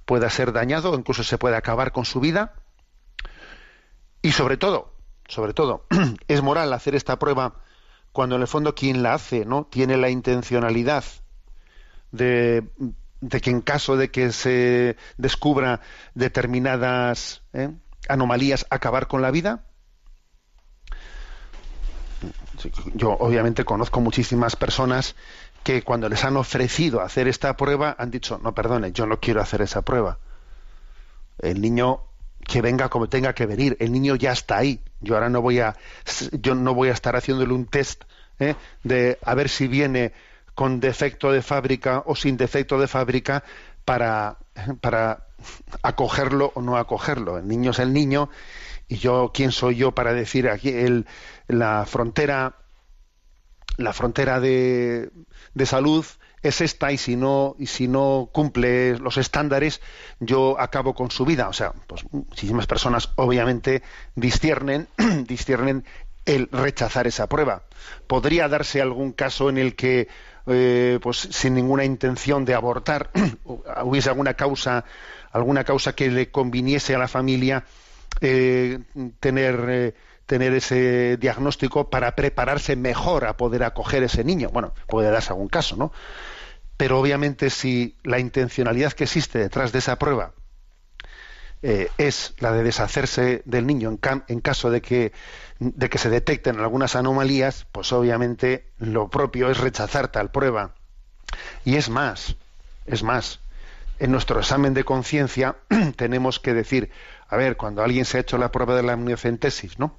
[0.05, 2.53] pueda ser dañado, incluso se pueda acabar con su vida.
[4.21, 4.93] Y sobre todo,
[5.27, 5.87] sobre todo,
[6.29, 7.55] es moral hacer esta prueba
[8.13, 9.65] cuando en el fondo quien la hace, ¿no?
[9.65, 11.05] Tiene la intencionalidad
[12.13, 12.63] de,
[13.43, 15.81] que en caso de que se descubra
[16.13, 17.71] determinadas ¿eh?
[18.07, 19.65] anomalías acabar con la vida
[22.95, 25.15] yo obviamente conozco muchísimas personas
[25.63, 29.41] que cuando les han ofrecido hacer esta prueba han dicho, no, perdone, yo no quiero
[29.41, 30.19] hacer esa prueba.
[31.39, 32.01] El niño
[32.47, 34.81] que venga como tenga que venir, el niño ya está ahí.
[35.01, 35.77] Yo ahora no voy a,
[36.33, 38.05] yo no voy a estar haciéndole un test
[38.39, 38.55] ¿eh?
[38.85, 40.13] de a ver si viene
[40.55, 43.43] con defecto de fábrica o sin defecto de fábrica
[43.85, 44.39] para,
[44.81, 45.27] para
[45.83, 47.39] acogerlo o no acogerlo.
[47.39, 48.31] El niño es el niño
[48.89, 51.07] y yo quién soy yo para decir aquí el,
[51.49, 52.57] la frontera
[53.77, 55.11] la frontera de,
[55.55, 56.05] de salud
[56.43, 59.81] es esta y si no y si no cumple los estándares
[60.21, 63.83] yo acabo con su vida o sea pues muchísimas personas obviamente
[64.15, 64.89] disciernen
[66.27, 67.63] el rechazar esa prueba.
[68.07, 70.09] Podría darse algún caso en el que
[70.47, 73.11] eh, pues sin ninguna intención de abortar
[73.83, 74.85] hubiese alguna causa
[75.33, 77.65] alguna causa que le conviniese a la familia
[78.21, 78.81] eh,
[79.21, 79.95] tener, eh,
[80.27, 84.51] tener ese diagnóstico para prepararse mejor a poder acoger ese niño.
[84.51, 85.93] Bueno, puede darse algún caso, ¿no?
[86.77, 90.33] Pero obviamente si la intencionalidad que existe detrás de esa prueba
[91.63, 95.13] eh, es la de deshacerse del niño en, en caso de que,
[95.59, 100.75] de que se detecten algunas anomalías, pues obviamente lo propio es rechazar tal prueba.
[101.65, 102.37] Y es más,
[102.87, 103.41] es más,
[103.99, 105.57] en nuestro examen de conciencia
[105.97, 106.91] tenemos que decir,
[107.29, 109.97] a ver, cuando alguien se ha hecho la prueba de la amniocentesis, ¿no?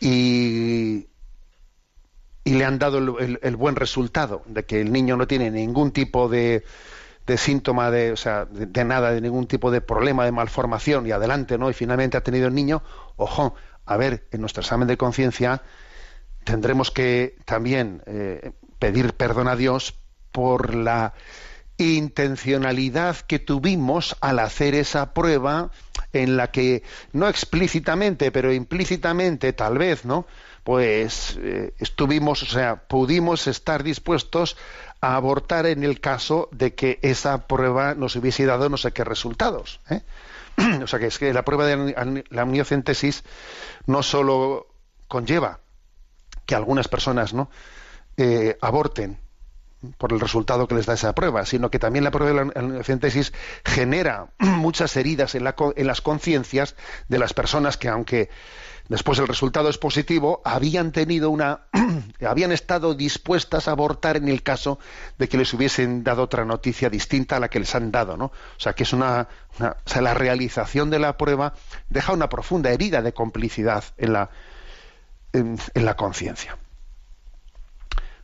[0.00, 1.08] Y,
[2.44, 6.28] y le han dado el, buen resultado de que el niño no tiene ningún tipo
[6.28, 6.64] de,
[7.26, 11.12] de síntoma de, o sea, de, nada, de ningún tipo de problema de malformación y
[11.12, 11.70] adelante, ¿no?
[11.70, 12.82] Y finalmente ha tenido el niño,
[13.16, 13.54] ojo,
[13.86, 15.62] a ver, en nuestro examen de conciencia
[16.44, 19.94] tendremos que también eh, pedir perdón a Dios
[20.32, 21.14] por la
[21.82, 25.70] intencionalidad que tuvimos al hacer esa prueba
[26.12, 30.26] en la que no explícitamente pero implícitamente tal vez no
[30.64, 34.56] pues eh, estuvimos o sea pudimos estar dispuestos
[35.00, 39.04] a abortar en el caso de que esa prueba nos hubiese dado no sé qué
[39.04, 40.02] resultados ¿eh?
[40.82, 43.24] o sea que es que la prueba de la amniocentesis
[43.86, 44.68] no solo
[45.08, 45.60] conlleva
[46.46, 47.50] que algunas personas no
[48.16, 49.18] eh, aborten
[49.98, 52.60] por el resultado que les da esa prueba, sino que también la prueba de la
[52.60, 53.32] amniocentesis
[53.64, 56.76] genera muchas heridas en, en las conciencias
[57.08, 58.30] de las personas que, aunque
[58.88, 61.62] después el resultado es positivo, habían tenido una,
[62.26, 64.78] habían estado dispuestas a abortar en el caso
[65.18, 68.26] de que les hubiesen dado otra noticia distinta a la que les han dado, ¿no?
[68.26, 69.28] O sea, que es una,
[69.58, 71.54] o sea, la realización de la prueba
[71.90, 74.30] deja una profunda herida de complicidad en la,
[75.32, 76.56] en la conciencia.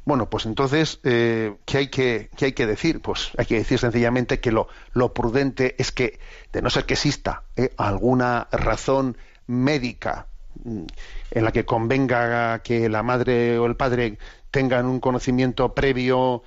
[0.08, 3.02] Bueno, pues entonces, eh, ¿qué, hay que, hay que decir?
[3.02, 6.18] Pues hay que decir sencillamente que lo, lo prudente es que,
[6.50, 10.26] de no ser que exista eh, alguna razón médica
[10.64, 10.84] mm,
[11.32, 14.16] en la que convenga que la madre o el padre
[14.50, 16.42] tengan un conocimiento previo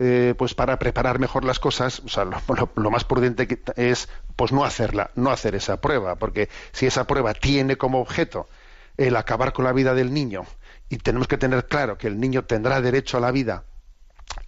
[0.00, 3.46] eh, pues para preparar mejor las cosas, o sea, lo, más prudente
[3.76, 8.48] es pues no hacerla, no hacer esa prueba, porque si esa prueba tiene como objeto
[8.96, 10.44] el acabar con la vida del niño
[10.88, 13.64] y tenemos que tener claro que el niño tendrá derecho a la vida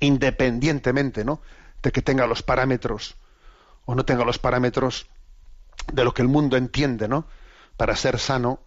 [0.01, 1.41] independientemente ¿no?
[1.83, 3.17] de que tenga los parámetros
[3.85, 5.07] o no tenga los parámetros
[5.93, 7.27] de lo que el mundo entiende ¿no?
[7.77, 8.61] para ser sano.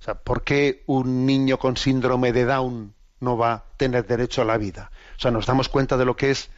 [0.00, 4.42] O sea, ¿por qué un niño con síndrome de Down no va a tener derecho
[4.42, 4.90] a la vida?
[5.16, 6.50] O sea, nos damos cuenta de lo que es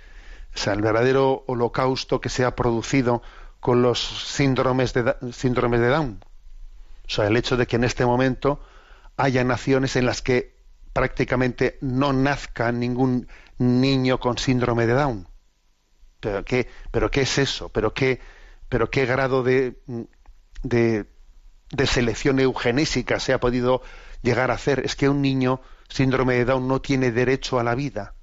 [0.55, 3.23] o sea, el verdadero holocausto que se ha producido
[3.61, 6.25] con los síndromes de, síndromes de Down.
[7.07, 8.61] O sea, el hecho de que en este momento
[9.19, 10.56] haya naciones en las que
[10.97, 13.29] prácticamente no nazca ningún
[13.59, 15.29] niño con síndrome de Down.
[16.21, 17.69] ¿Pero qué, es eso?
[17.69, 18.19] ¿Pero qué,
[18.71, 19.77] pero qué grado de,
[21.85, 23.83] selección eugenésica se ha podido
[24.23, 24.87] llegar a hacer?
[24.87, 28.15] Es que un niño síndrome de Down no tiene derecho a la vida.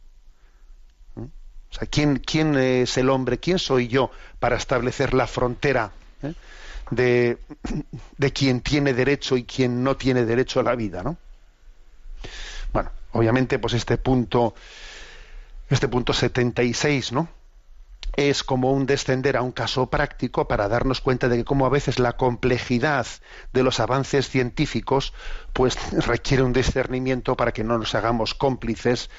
[1.13, 1.25] ¿Mm?
[1.25, 3.37] O sea, ¿quién, ¿quién, es el hombre?
[3.37, 4.09] ¿Quién soy yo
[4.39, 5.91] para establecer la frontera
[6.23, 6.33] ¿eh?
[6.89, 7.37] de,
[8.17, 11.03] de tiene derecho y quien no tiene derecho a la vida?
[11.03, 11.17] ¿no?
[12.73, 14.55] Bueno, obviamente, pues este punto,
[15.69, 17.29] este punto 76, ¿no?
[18.15, 21.69] es como un descender a un caso práctico para darnos cuenta de que como a
[21.69, 23.07] veces la complejidad
[23.53, 25.13] de los avances científicos
[25.51, 29.09] pues requiere un discernimiento para que no nos hagamos cómplices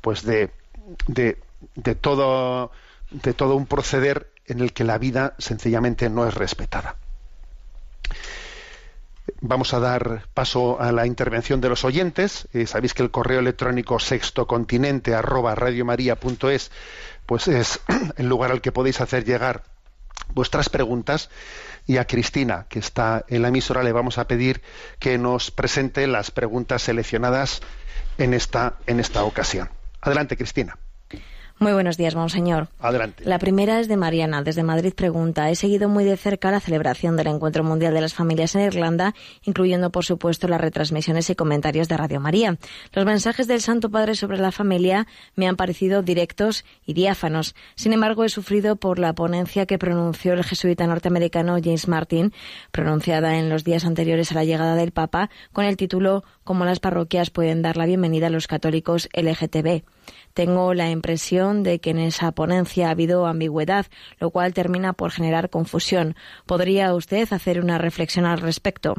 [0.00, 0.50] pues de,
[1.06, 1.36] de,
[1.94, 2.70] todo
[3.10, 6.96] de todo un proceder en el que la vida sencillamente no es respetada.
[9.46, 12.48] Vamos a dar paso a la intervención de los oyentes.
[12.54, 16.70] Eh, sabéis que el correo electrónico sextocontinente arroba radiomaria.es
[17.26, 17.78] pues es
[18.16, 19.64] el lugar al que podéis hacer llegar
[20.32, 21.28] vuestras preguntas
[21.86, 24.62] y a Cristina, que está en la emisora, le vamos a pedir
[24.98, 27.60] que nos presente las preguntas seleccionadas
[28.16, 29.68] en esta, en esta ocasión.
[30.00, 30.78] Adelante, Cristina.
[31.64, 32.68] Muy buenos días, monseñor.
[32.78, 33.24] Adelante.
[33.24, 34.92] La primera es de Mariana, desde Madrid.
[34.92, 38.60] Pregunta: He seguido muy de cerca la celebración del Encuentro Mundial de las Familias en
[38.60, 42.58] Irlanda, incluyendo, por supuesto, las retransmisiones y comentarios de Radio María.
[42.92, 45.06] Los mensajes del Santo Padre sobre la familia
[45.36, 47.54] me han parecido directos y diáfanos.
[47.76, 52.34] Sin embargo, he sufrido por la ponencia que pronunció el jesuita norteamericano James Martin,
[52.72, 56.78] pronunciada en los días anteriores a la llegada del Papa, con el título Cómo las
[56.78, 59.82] parroquias pueden dar la bienvenida a los católicos LGTB.
[60.34, 63.86] Tengo la impresión de que en esa ponencia ha habido ambigüedad,
[64.18, 66.16] lo cual termina por generar confusión.
[66.44, 68.96] ¿Podría usted hacer una reflexión al respecto?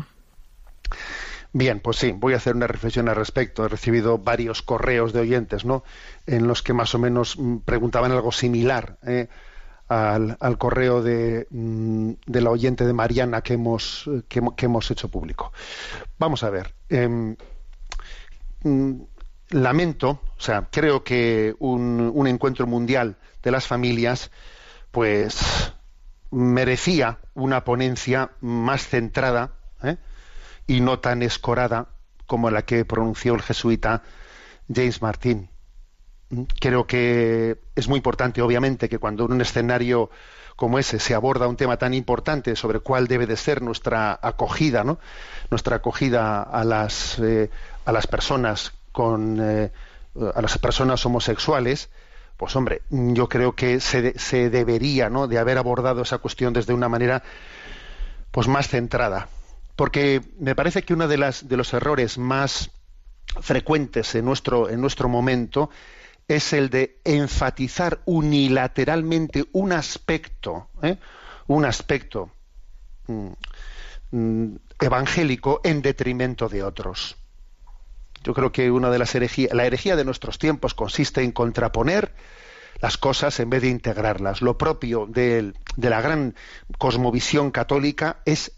[1.51, 3.65] Bien, pues sí, voy a hacer una reflexión al respecto.
[3.65, 5.83] He recibido varios correos de oyentes, ¿no?
[6.25, 9.27] En los que más o menos mm, preguntaban algo similar ¿eh?
[9.87, 15.53] al, correo de, mm, de, la oyente de Mariana que hemos, que, hemos hecho público.
[16.17, 16.73] Vamos a ver.
[16.89, 17.35] Em,
[18.63, 19.01] mm,
[19.55, 24.29] lamento, o sea, creo que un, encuentro mundial de las familias,
[24.91, 25.71] pues
[26.29, 29.51] merecía una ponencia más centrada
[29.81, 29.95] ¿eh?
[30.67, 31.87] y no tan escorada
[32.25, 34.03] como la que pronunció el jesuita
[34.73, 35.49] James Martin.
[36.59, 40.09] Creo que es muy importante, obviamente, que cuando en un escenario
[40.57, 44.83] como ese se aborda un tema tan importante sobre cuál debe de ser nuestra acogida,
[44.83, 44.99] ¿no?
[45.49, 47.49] Nuestra acogida a las, eh,
[47.85, 49.71] a las personas con eh,
[50.33, 51.89] a las personas homosexuales,
[52.37, 55.27] pues hombre, yo creo que se, se, debería, ¿no?
[55.27, 57.21] De haber abordado esa cuestión desde una manera,
[58.31, 59.27] pues más centrada.
[59.75, 62.71] porque me parece que uno de, las, de los errores más
[63.41, 65.69] frecuentes en nuestro, en nuestro momento
[66.29, 70.97] es el de enfatizar unilateralmente un aspecto, ¿eh?
[71.47, 72.31] un aspecto
[73.07, 73.27] mm,
[74.11, 77.17] mm, evangélico en detrimento de otros.
[78.25, 82.11] Yo creo que una de las herejías, la herejía de nuestros tiempos consiste en contraponer
[82.81, 84.41] las cosas en vez de integrarlas.
[84.41, 86.33] Lo propio de, la gran
[86.79, 88.53] cosmovisión católica es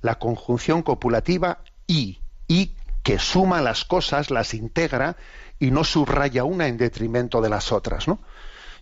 [0.00, 2.72] la conjunción copulativa y, y
[3.02, 5.16] que suma las cosas, las integra
[5.58, 8.20] y no subraya una en detrimento de las otras, ¿no?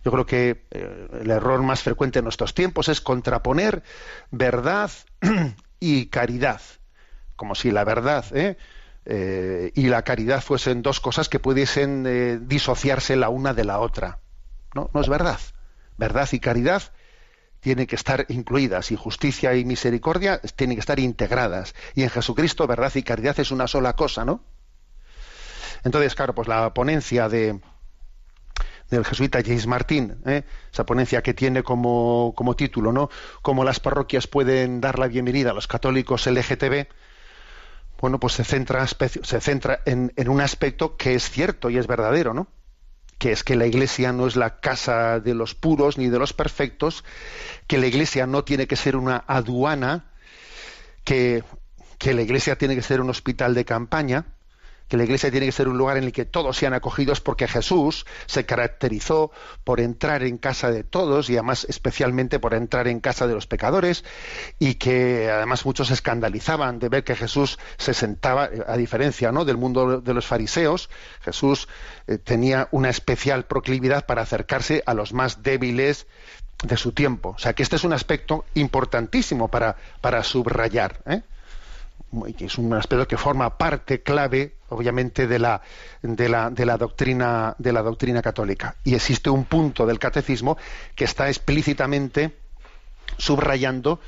[0.05, 3.83] Yo creo que eh, el error más frecuente en nuestros tiempos es contraponer
[4.31, 4.91] verdad
[5.79, 6.61] y caridad,
[7.35, 8.55] como si la verdad ¿eh?
[9.05, 14.19] Eh, y la caridad fuesen dos cosas que pudiesen disociarse la una de la otra.
[14.73, 15.39] No, no es verdad.
[15.97, 16.83] Verdad y caridad
[17.65, 21.73] tienen que estar incluidas y justicia y misericordia tienen que estar integradas.
[21.95, 24.43] Y en Jesucristo verdad y caridad es una sola cosa, ¿no?
[25.83, 27.59] Entonces, claro, pues la ponencia de,
[28.89, 30.43] del jesuita James Martín, ¿eh?
[30.71, 33.09] esa ponencia que tiene como, como, título, ¿no?
[33.41, 36.87] Cómo las parroquias pueden dar la bienvenida a los católicos LGTB,
[38.05, 42.35] bueno, pues se centra, se centra en, un aspecto que es cierto y es verdadero,
[42.35, 42.45] ¿no?
[43.17, 46.31] que es que la iglesia no es la casa de los puros ni de los
[46.31, 47.03] perfectos,
[47.65, 50.11] que la iglesia no tiene que ser una aduana,
[51.03, 51.41] que
[51.99, 54.34] la iglesia tiene que ser un hospital de campaña,
[54.87, 57.47] que la iglesia tiene que ser un lugar en el que todos sean acogidos porque
[57.47, 59.31] Jesús se caracterizó
[59.63, 63.47] por entrar en casa de todos y además especialmente por entrar en casa de los
[63.47, 64.03] pecadores
[64.59, 69.45] y que además muchos se escandalizaban de ver que Jesús se sentaba a diferencia ¿no?
[69.45, 70.89] del mundo de los fariseos
[71.21, 71.67] Jesús
[72.07, 76.07] eh, tenía una especial proclividad para acercarse a los más débiles
[76.63, 81.21] de su tiempo o sea que este es un aspecto importantísimo para, para subrayar ¿eh?
[82.37, 85.61] que es un aspecto que forma parte clave, obviamente, de la,
[86.01, 88.75] de la, de la, doctrina, de la doctrina católica.
[88.83, 90.57] Y existe un punto del catecismo
[90.95, 92.35] que está explícitamente
[93.17, 93.99] subrayando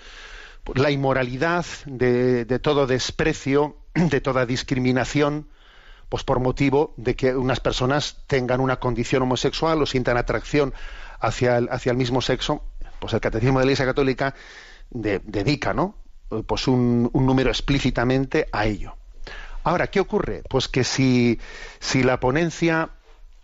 [0.75, 5.47] la inmoralidad de, de todo desprecio, de toda discriminación,
[6.09, 10.73] pues por motivo de que unas personas tengan una condición homosexual o sientan atracción
[11.19, 12.63] hacia el, hacia el mismo sexo,
[12.99, 14.33] pues el catecismo de la Iglesia Católica
[14.89, 15.95] dedica, ¿no?
[16.45, 18.95] Pues un, número explícitamente a ello.
[19.67, 20.43] Ahora, ¿qué ocurre?
[20.49, 21.41] Pues que si,
[21.81, 22.91] si la ponencia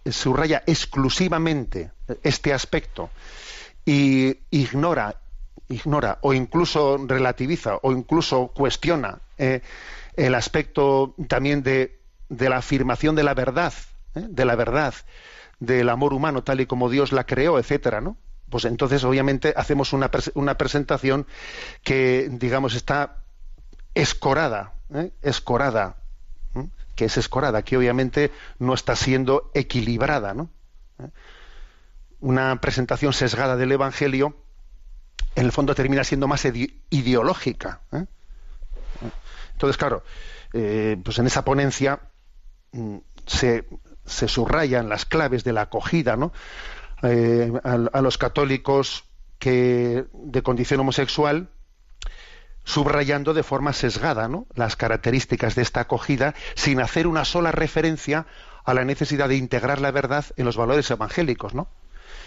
[0.09, 1.91] subraya exclusivamente
[2.23, 3.09] este aspecto
[3.83, 5.17] y ignora,
[5.67, 9.63] ignora o incluso relativiza o incluso cuestiona eh,
[10.15, 11.99] el aspecto también de,
[12.29, 13.73] de, la afirmación de la verdad,
[14.15, 14.93] eh, de la verdad,
[15.59, 18.15] del amor humano tal y como Dios la creó, etcétera, ¿no?
[18.49, 21.27] pues entonces obviamente hacemos una, una presentación
[21.83, 23.17] que, digamos, está
[23.93, 25.11] escorada, ¿eh?
[25.21, 25.97] escorada,
[26.55, 26.67] ¿eh?
[26.95, 30.49] que es escorada, que obviamente no está siendo equilibrada, ¿no?
[30.99, 31.09] ¿Eh?
[32.19, 34.37] Una presentación sesgada del Evangelio,
[35.35, 37.81] en el fondo termina siendo más ideológica.
[39.51, 40.03] Entonces, claro,
[40.51, 41.99] pues en esa ponencia
[42.71, 43.65] mm, se,
[44.05, 46.31] subrayan las claves de la acogida, ¿no?
[47.03, 49.03] Eh, a, los católicos
[49.37, 51.49] que de condición homosexual
[52.63, 58.25] subrayando de forma sesgada las características de esta acogida sin hacer una sola referencia
[58.63, 61.67] a la necesidad de integrar la verdad en los valores evangélicos, ¿no?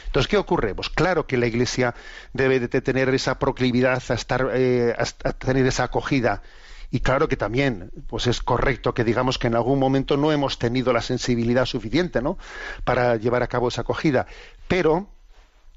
[0.06, 0.74] Entonces, ¿qué ocurre?
[0.74, 1.94] Pues claro que la Iglesia
[2.32, 6.42] debe de tener esa proclividad a estar, eh, a tener esa acogida
[6.90, 10.58] y claro que también pues es correcto que digamos que en algún momento no hemos
[10.58, 12.38] tenido la sensibilidad suficiente ¿no?
[12.84, 14.26] para llevar a cabo esa acogida
[14.68, 15.08] pero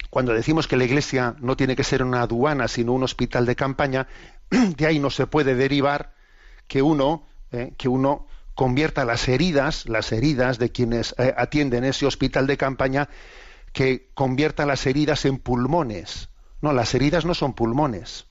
[0.10, 3.56] cuando decimos que la iglesia no tiene que ser una aduana sino un hospital de
[3.56, 4.08] campaña
[4.50, 6.14] de ahí no se puede derivar
[6.68, 12.06] que uno eh, que uno convierta las heridas las heridas de quienes eh, atienden ese
[12.06, 13.10] hospital de campaña
[13.74, 16.30] que convierta las heridas en pulmones
[16.62, 18.26] no las heridas no son pulmones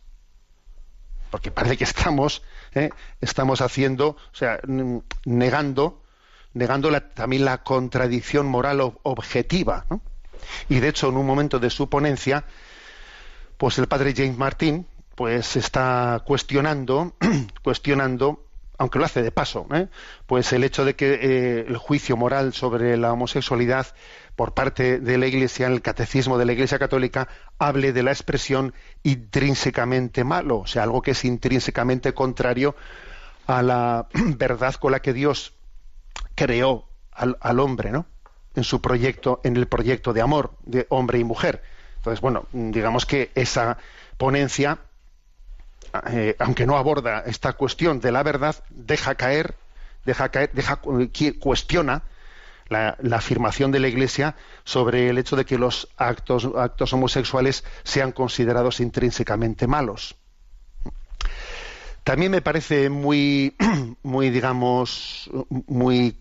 [1.31, 2.43] porque parece que estamos
[2.75, 2.91] ¿eh?
[3.21, 4.61] estamos haciendo, o sea,
[5.25, 6.03] negando,
[6.55, 9.87] negando también la contradicción moral objetiva.
[10.69, 12.45] Y de hecho, en un momento de su ponencia,
[13.57, 17.17] pues el padre James Martin pues está cuestionando,
[17.65, 18.47] cuestionando,
[18.79, 19.89] aunque lo hace de paso, ¿eh?
[20.27, 23.89] pues el hecho de que eh, el juicio moral sobre la homosexualidad
[24.37, 27.27] por parte de la Iglesia, en el catecismo de la Iglesia Católica,
[27.59, 28.73] hable de la expresión
[29.03, 32.77] intrínsecamente malo, o sea, algo que es intrínsecamente contrario
[33.49, 35.55] a la verdad con la que Dios
[36.37, 38.07] creó al, hombre, ¿no?
[38.59, 41.63] En su proyecto, en el proyecto de amor de hombre y mujer.
[41.99, 43.79] Entonces, bueno, digamos que esa
[44.17, 44.79] ponencia
[46.11, 49.55] eh, aunque no aborda esta cuestión de la verdad, deja caer,
[50.05, 50.81] deja caer, deja,
[51.39, 52.03] cuestiona
[52.69, 54.35] la, la, afirmación de la Iglesia
[54.65, 60.17] sobre el hecho de que los actos, actos homosexuales sean considerados intrínsecamente malos.
[62.05, 63.57] También me parece muy,
[64.03, 66.17] muy digamos, muy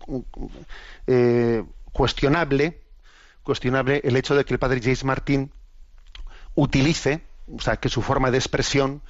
[1.06, 1.64] eh,
[1.98, 2.80] cuestionable,
[3.42, 5.50] cuestionable el hecho de que el padre James Martin
[6.54, 7.22] utilice,
[7.52, 9.02] o sea, que su forma de expresión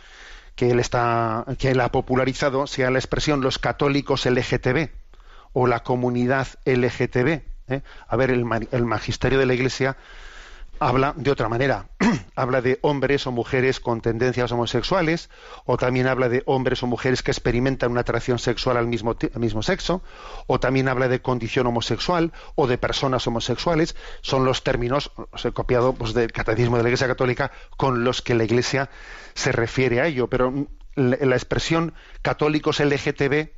[0.55, 4.89] que él está, que él ha popularizado sea la expresión los católicos LGTB
[5.53, 7.43] o la comunidad LGTB.
[7.68, 7.82] ¿eh?
[8.09, 9.99] A ver, el, el magisterio de la Iglesia
[10.80, 11.88] habla de otra manera.
[12.34, 15.30] habla de hombres o mujeres con tendencias homosexuales,
[15.64, 19.40] o también habla de hombres o mujeres que experimentan una atracción sexual al mismo, al
[19.40, 20.02] mismo sexo,
[20.46, 23.96] o también habla de condición homosexual o de personas homosexuales.
[24.20, 28.22] Son los términos, os he copiado pues, del catecismo de la Iglesia Católica, con los
[28.22, 28.90] que la Iglesia
[29.34, 30.28] se refiere a ello.
[30.28, 30.52] Pero
[30.94, 33.57] la, la expresión católicos LGTB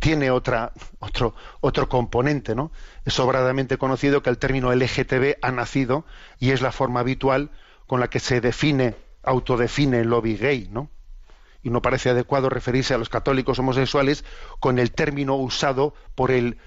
[0.00, 2.72] tiene otra, otro, otro componente, ¿no?
[3.04, 6.04] Es sobradamente conocido que el término LGTB ha nacido
[6.38, 7.50] y es la forma habitual
[7.86, 10.90] con la que se define, autodefine el lobby gay, ¿no?
[11.62, 14.24] Y no parece adecuado referirse a los católicos homosexuales
[14.60, 16.58] con el término usado por el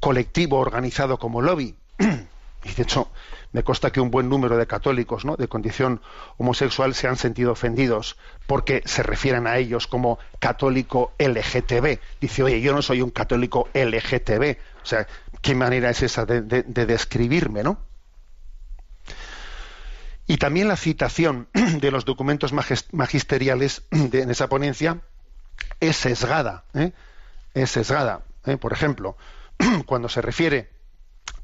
[0.00, 1.76] colectivo organizado como lobby.
[2.64, 3.10] Y de hecho,
[3.52, 5.36] me consta que un buen número de católicos ¿no?
[5.36, 6.00] de condición
[6.38, 11.98] homosexual se han sentido ofendidos porque se refieren a ellos como católico LGTB.
[12.20, 14.58] Dice, oye, yo no soy un católico LGTB.
[14.82, 15.06] O sea,
[15.40, 17.78] ¿qué manera es esa de, de, de describirme, no?
[20.26, 22.52] Y también la citación de los documentos
[22.92, 25.00] magisteriales en esa ponencia
[25.80, 26.64] es sesgada.
[26.74, 26.92] ¿eh?
[27.54, 28.22] Es sesgada.
[28.46, 28.56] ¿eh?
[28.56, 29.16] Por ejemplo,
[29.86, 30.70] cuando se refiere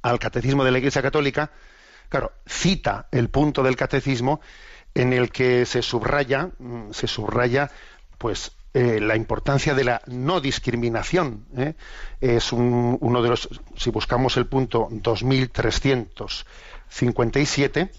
[0.03, 1.51] al catecismo de la Iglesia Católica,
[2.09, 4.41] claro, cita el punto del catecismo
[4.95, 7.71] en el que se subraya, mm, se subraya,
[8.17, 11.47] pues eh, la importancia de la no discriminación.
[11.57, 11.75] ¿eh?
[12.21, 17.91] Es un, uno de los, si buscamos el punto 2357,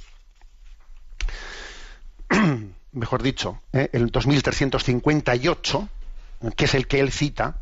[2.91, 3.89] mejor dicho, ¿eh?
[3.93, 5.89] el 2358,
[6.55, 7.61] que es el que él cita,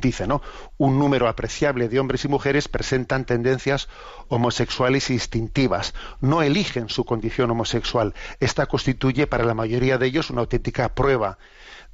[0.00, 0.42] dice, ¿no?
[0.76, 3.88] Un número apreciable de hombres y mujeres presentan tendencias
[4.28, 5.94] homosexuales instintivas.
[6.20, 8.14] No eligen su condición homosexual.
[8.40, 11.38] Esta constituye para la mayoría de ellos una auténtica prueba.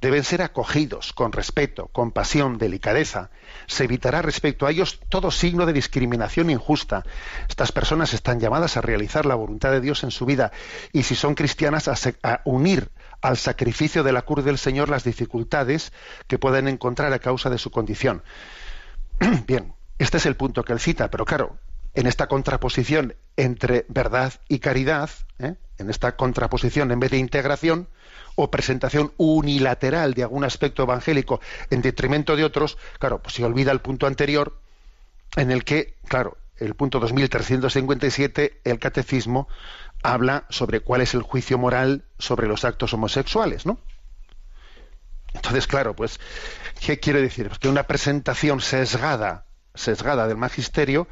[0.01, 3.29] Deben ser acogidos con respeto, compasión, delicadeza.
[3.65, 7.05] Se evitará respecto a ellos todo signo de discriminación injusta.
[7.47, 10.51] Estas personas están llamadas a realizar la voluntad de Dios en su vida
[10.91, 12.91] y si son cristianas a, a unir
[13.25, 15.91] al sacrificio de la cruz del Señor las dificultades
[16.27, 18.21] que pueden encontrar a causa de su condición.
[19.47, 21.57] Bien, este es el punto que él cita, pero claro,
[21.95, 25.09] en esta contraposición entre verdad y caridad,
[25.39, 25.55] ¿eh?
[25.79, 27.89] en esta contraposición en vez de integración
[28.35, 33.71] o presentación unilateral de algún aspecto evangélico en detrimento de otros, claro, pues se olvida
[33.71, 34.59] el punto anterior
[35.35, 39.47] en el que, claro, el punto 2357, el catecismo
[40.03, 43.79] habla sobre cuál es el juicio moral sobre los actos homosexuales, ¿no?
[45.33, 46.19] Entonces, claro, pues,
[46.79, 47.47] ¿qué quiere decir?
[47.47, 51.07] Pues que una presentación sesgada, sesgada del magisterio,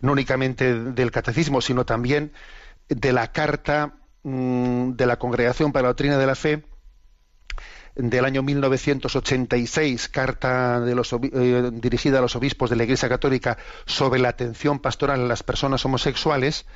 [0.00, 2.32] no únicamente del catecismo, sino también
[2.88, 6.64] de la carta mmm, de la Congregación para la Doctrina de la Fe
[7.94, 13.58] del año 1986, carta de los, eh, dirigida a los obispos de la Iglesia Católica
[13.86, 16.66] sobre la atención pastoral a las personas homosexuales,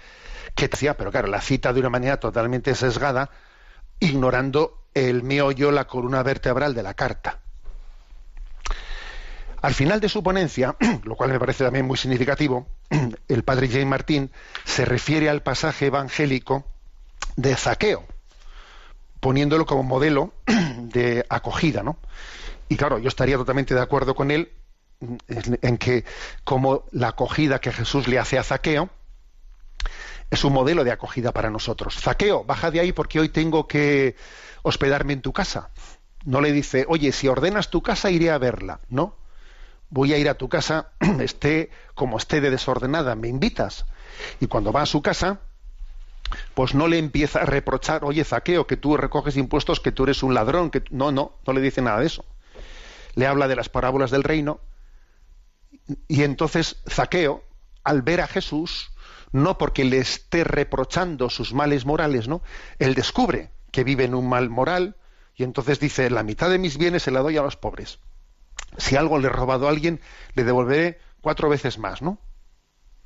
[0.54, 3.30] que decía, pero claro, la cita de una manera totalmente sesgada,
[4.00, 7.40] ignorando el meollo, la columna vertebral de la carta.
[9.62, 12.68] Al final de su ponencia, lo cual me parece también muy significativo,
[13.28, 14.30] el padre James Martín
[14.64, 16.66] se refiere al pasaje evangélico
[17.36, 18.04] de Zaqueo,
[19.24, 20.34] poniéndolo como modelo
[20.78, 21.96] de acogida, ¿no?
[22.68, 24.52] Y claro, yo estaría totalmente de acuerdo con él
[25.00, 26.04] en que
[26.44, 28.90] como la acogida que Jesús le hace a Zaqueo,
[30.30, 31.98] es un modelo de acogida para nosotros.
[31.98, 34.14] Zaqueo, baja de ahí porque hoy tengo que
[34.60, 35.70] hospedarme en tu casa.
[36.26, 38.80] No le dice, oye, si ordenas tu casa iré a verla.
[38.90, 39.16] No,
[39.88, 43.86] voy a ir a tu casa, esté como esté de desordenada, me invitas.
[44.38, 45.40] Y cuando va a su casa,
[46.54, 50.22] pues no le empieza a reprochar, oye, Zaqueo, que tú recoges impuestos, que tú eres
[50.22, 52.24] un ladrón, que no, no, no le dice nada de eso.
[53.14, 54.60] Le habla de las parábolas del reino
[56.08, 57.44] y entonces Zaqueo,
[57.82, 58.90] al ver a Jesús,
[59.32, 62.42] no porque le esté reprochando sus males morales, ¿no?
[62.78, 64.96] Él descubre que vive en un mal moral
[65.34, 67.98] y entonces dice, la mitad de mis bienes se la doy a los pobres.
[68.78, 70.00] Si algo le he robado a alguien,
[70.34, 72.18] le devolveré cuatro veces más, ¿no?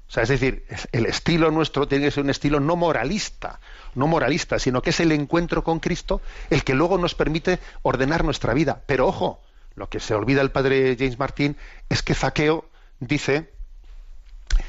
[0.09, 3.61] O sea, es decir, el estilo nuestro tiene que ser un estilo no moralista,
[3.95, 8.25] no moralista, sino que es el encuentro con Cristo el que luego nos permite ordenar
[8.25, 8.83] nuestra vida.
[8.87, 9.43] Pero ojo,
[9.75, 11.57] lo que se olvida el padre James Martin
[11.91, 12.65] es que Zaqueo
[13.01, 13.53] dice,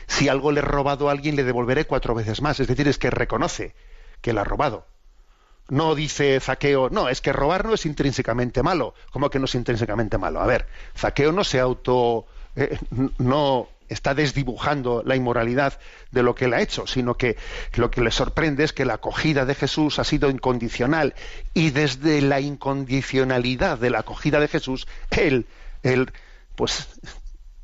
[0.07, 2.59] si algo le he robado a alguien, le devolveré cuatro veces más.
[2.59, 3.73] Es decir, es que reconoce
[4.21, 4.87] que le ha robado.
[5.69, 8.93] No dice Zaqueo, no, es que robar no es intrínsecamente malo.
[9.13, 10.41] ¿Cómo que no es intrínsecamente malo?
[10.41, 10.67] A ver,
[10.97, 12.25] Zaqueo no se auto.
[12.57, 12.77] eh,
[13.19, 15.79] no está desdibujando la inmoralidad
[16.11, 17.37] de lo que él ha hecho, sino que
[17.75, 21.15] lo que le sorprende es que la acogida de Jesús ha sido incondicional
[21.53, 25.47] y desde la incondicionalidad de la acogida de Jesús, él,
[25.83, 26.11] él
[26.55, 26.87] pues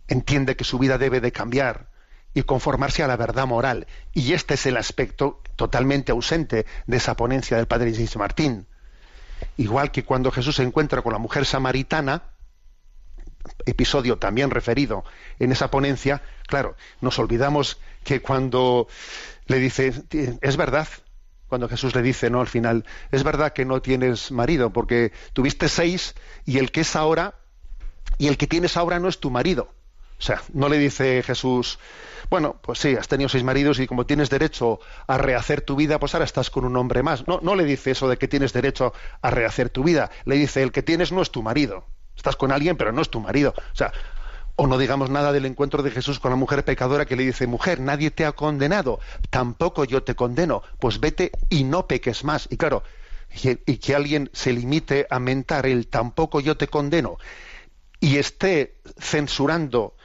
[0.07, 1.87] entiende que su vida debe de cambiar
[2.33, 3.87] y conformarse a la verdad moral.
[4.13, 8.67] Y este es el aspecto totalmente ausente de esa ponencia del padre James Martín.
[9.57, 12.23] Igual que cuando Jesús se encuentra con la mujer samaritana,
[13.65, 15.03] episodio también referido
[15.39, 18.87] en esa ponencia, claro, nos olvidamos que cuando
[19.47, 19.93] le dice,
[20.41, 20.87] es verdad,
[21.47, 25.69] cuando Jesús le dice, no, al final, es verdad que no tienes marido, porque tuviste
[25.69, 26.15] seis
[26.45, 27.35] y el que es ahora,
[28.17, 29.69] y el que tienes ahora no es tu marido.
[30.17, 31.77] O sea, no le dice Jesús,
[32.29, 35.99] bueno, pues sí, has tenido seis maridos y como tienes derecho a rehacer tu vida,
[35.99, 37.27] pues ahora estás con un hombre más.
[37.27, 40.09] No, no le dice eso de que tienes derecho a rehacer tu vida.
[40.23, 41.85] Le dice, el que tienes no es tu marido.
[42.15, 43.53] Estás con alguien, pero no es tu marido.
[43.57, 43.91] O sea,
[44.55, 47.47] o no digamos nada del encuentro de Jesús con la mujer pecadora que le dice,
[47.47, 48.99] mujer, nadie te ha condenado,
[49.29, 52.47] tampoco yo te condeno, pues vete y no peques más.
[52.49, 52.83] Y claro,
[53.43, 57.17] y, que alguien se limite a mentar el tampoco yo te condeno
[57.99, 59.95] y esté censurando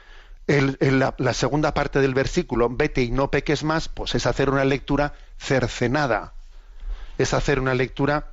[0.47, 4.65] la, la segunda parte del versículo, vete y no peques más, pues es hacer una
[4.65, 6.33] lectura cercenada,
[7.17, 8.31] es hacer una lectura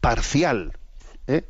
[0.00, 0.74] parcial
[1.26, 1.44] ¿eh?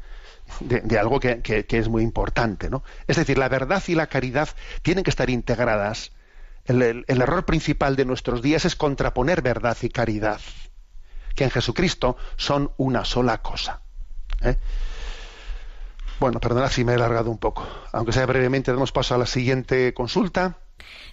[0.60, 2.68] De, algo que, que- es muy importante.
[2.70, 2.82] ¿no?
[3.06, 4.48] Es decir, la verdad y la caridad
[4.82, 6.12] tienen que estar integradas.
[6.64, 10.40] El, el- el error principal de nuestros días es contraponer verdad y caridad,
[11.34, 13.80] que en Jesucristo son una sola cosa.
[14.42, 14.56] ¿eh?
[16.18, 17.66] Bueno, perdonad si me he alargado un poco.
[17.92, 20.58] Aunque sea brevemente, damos paso a la siguiente consulta.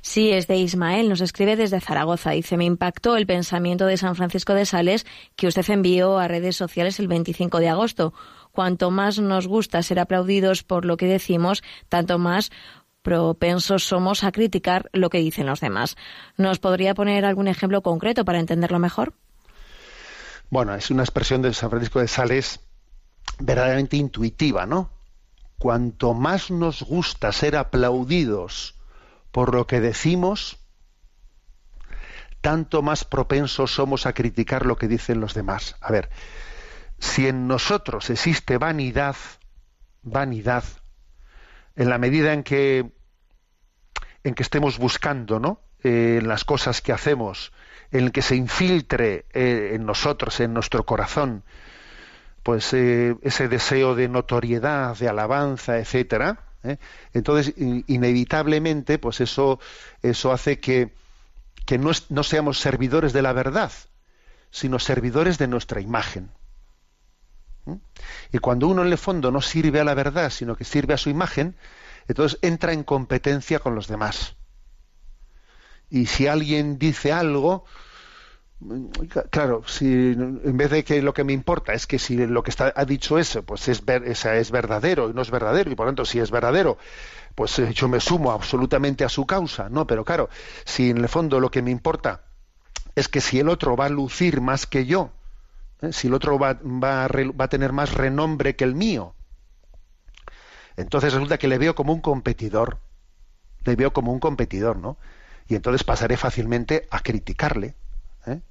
[0.01, 2.31] Sí, es de Ismael, nos escribe desde Zaragoza.
[2.31, 6.55] Dice, me impactó el pensamiento de San Francisco de Sales que usted envió a redes
[6.55, 8.13] sociales el 25 de agosto.
[8.57, 12.49] Cuanto más nos gusta ser aplaudidos por lo que decimos, tanto más
[13.03, 15.95] propensos somos a criticar lo que dicen los demás.
[16.37, 19.13] ¿Nos podría poner algún ejemplo concreto para entenderlo mejor?
[20.49, 22.59] Bueno, es una expresión de San Francisco de Sales
[23.37, 24.89] verdaderamente intuitiva, ¿no?
[25.59, 28.73] Cuanto más nos gusta ser aplaudidos
[29.31, 30.57] por lo que decimos,
[32.41, 35.75] tanto más propensos somos a criticar lo que dicen los demás.
[35.79, 36.09] A ver,
[36.99, 39.15] si en nosotros existe vanidad,
[40.03, 40.63] vanidad,
[41.75, 42.91] en la medida en que
[44.23, 45.61] en que estemos buscando, ¿no?
[45.83, 47.53] Eh, las cosas que hacemos,
[47.91, 51.43] en el que se infiltre eh, en nosotros, en nuestro corazón,
[52.43, 56.39] pues eh, ese deseo de notoriedad, de alabanza, etcétera.
[57.13, 59.59] Entonces, in- inevitablemente, pues eso,
[60.01, 60.93] eso hace que,
[61.65, 63.71] que no seamos servidores de la verdad,
[64.51, 66.31] sino servidores de nuestra imagen.
[68.31, 70.97] Y cuando uno en el fondo no sirve a la verdad, sino que sirve a
[70.97, 71.55] su imagen,
[72.07, 74.35] entonces entra en competencia con los demás.
[75.89, 77.65] Y si alguien dice algo,
[79.29, 82.49] claro, si en vez de que lo que me importa es que si lo que
[82.49, 85.75] está, ha dicho eso, pues es, ver, esa es verdadero y no es verdadero, y
[85.75, 86.77] por tanto si es verdadero,
[87.35, 90.29] pues eh, yo me sumo absolutamente a su causa, no, pero claro,
[90.65, 92.23] si en el fondo lo que me importa
[92.95, 95.11] es que si el otro va a lucir más que yo,
[95.91, 99.15] si el otro va a tener más renombre que el mío,
[100.77, 102.77] entonces resulta que le veo como un competidor,
[103.65, 104.97] le veo como un competidor, ¿no?
[105.47, 107.75] Y entonces pasaré fácilmente a criticarle,
[108.27, 108.41] ¿eh?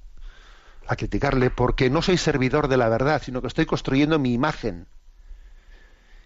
[0.87, 4.87] a criticarle porque no soy servidor de la verdad, sino que estoy construyendo mi imagen.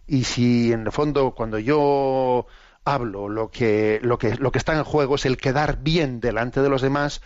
[0.07, 2.47] Y si en el fondo cuando yo
[2.83, 6.61] hablo lo que lo que lo que está en juego es el quedar bien delante
[6.61, 7.21] de los demás,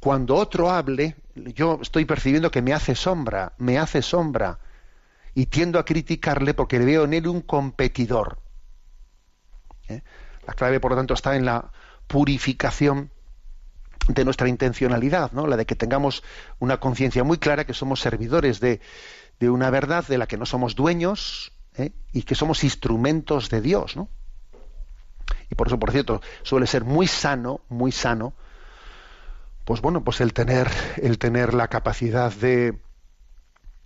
[0.00, 1.16] cuando otro hable,
[1.54, 4.58] yo estoy percibiendo que me hace sombra, me hace sombra
[5.34, 8.38] y tiendo a criticarle porque veo en él un competidor.
[9.88, 10.02] ¿Eh?
[10.46, 11.70] La clave, por lo tanto, está en la
[12.06, 13.10] purificación
[14.08, 15.46] de nuestra intencionalidad, ¿no?
[15.46, 16.22] La de que tengamos
[16.58, 18.80] una conciencia muy clara que somos servidores de,
[19.38, 21.92] de una verdad de la que no somos dueños ¿eh?
[22.12, 24.08] y que somos instrumentos de Dios, ¿no?
[25.50, 28.34] Y por eso, por cierto, suele ser muy sano, muy sano,
[29.68, 32.78] pues bueno, pues el tener, el tener la capacidad de,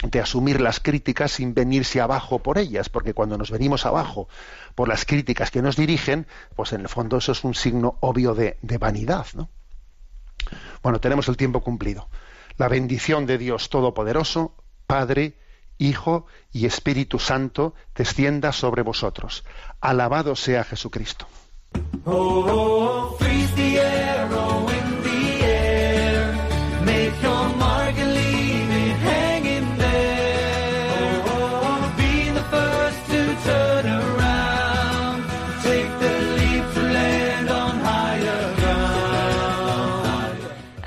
[0.04, 4.28] de asumir las críticas sin venirse abajo por ellas, porque cuando nos venimos abajo
[4.76, 8.32] por las críticas que nos dirigen, pues en el fondo eso es un signo obvio
[8.32, 9.26] de, de vanidad.
[9.34, 9.48] ¿no?
[10.84, 12.08] Bueno, tenemos el tiempo cumplido.
[12.58, 14.54] La bendición de Dios Todopoderoso,
[14.86, 15.34] Padre,
[15.78, 19.42] Hijo y Espíritu Santo, descienda sobre vosotros.
[19.80, 21.26] Alabado sea Jesucristo.
[22.04, 23.18] Oh,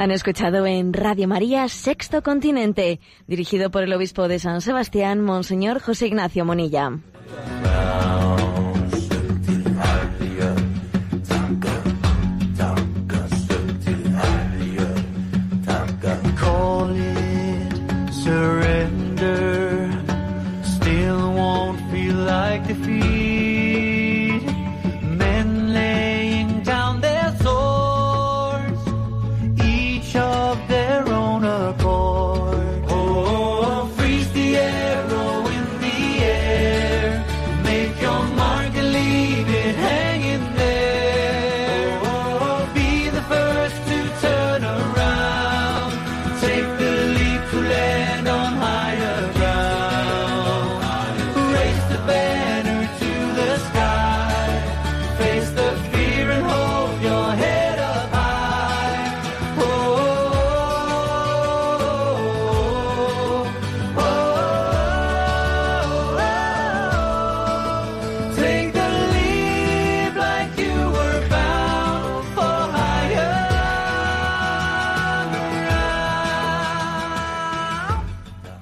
[0.05, 5.81] Han escuchado en Radio María Sexto Continente, dirigido por el obispo de San Sebastián, Monseñor
[5.81, 6.99] José Ignacio Monilla.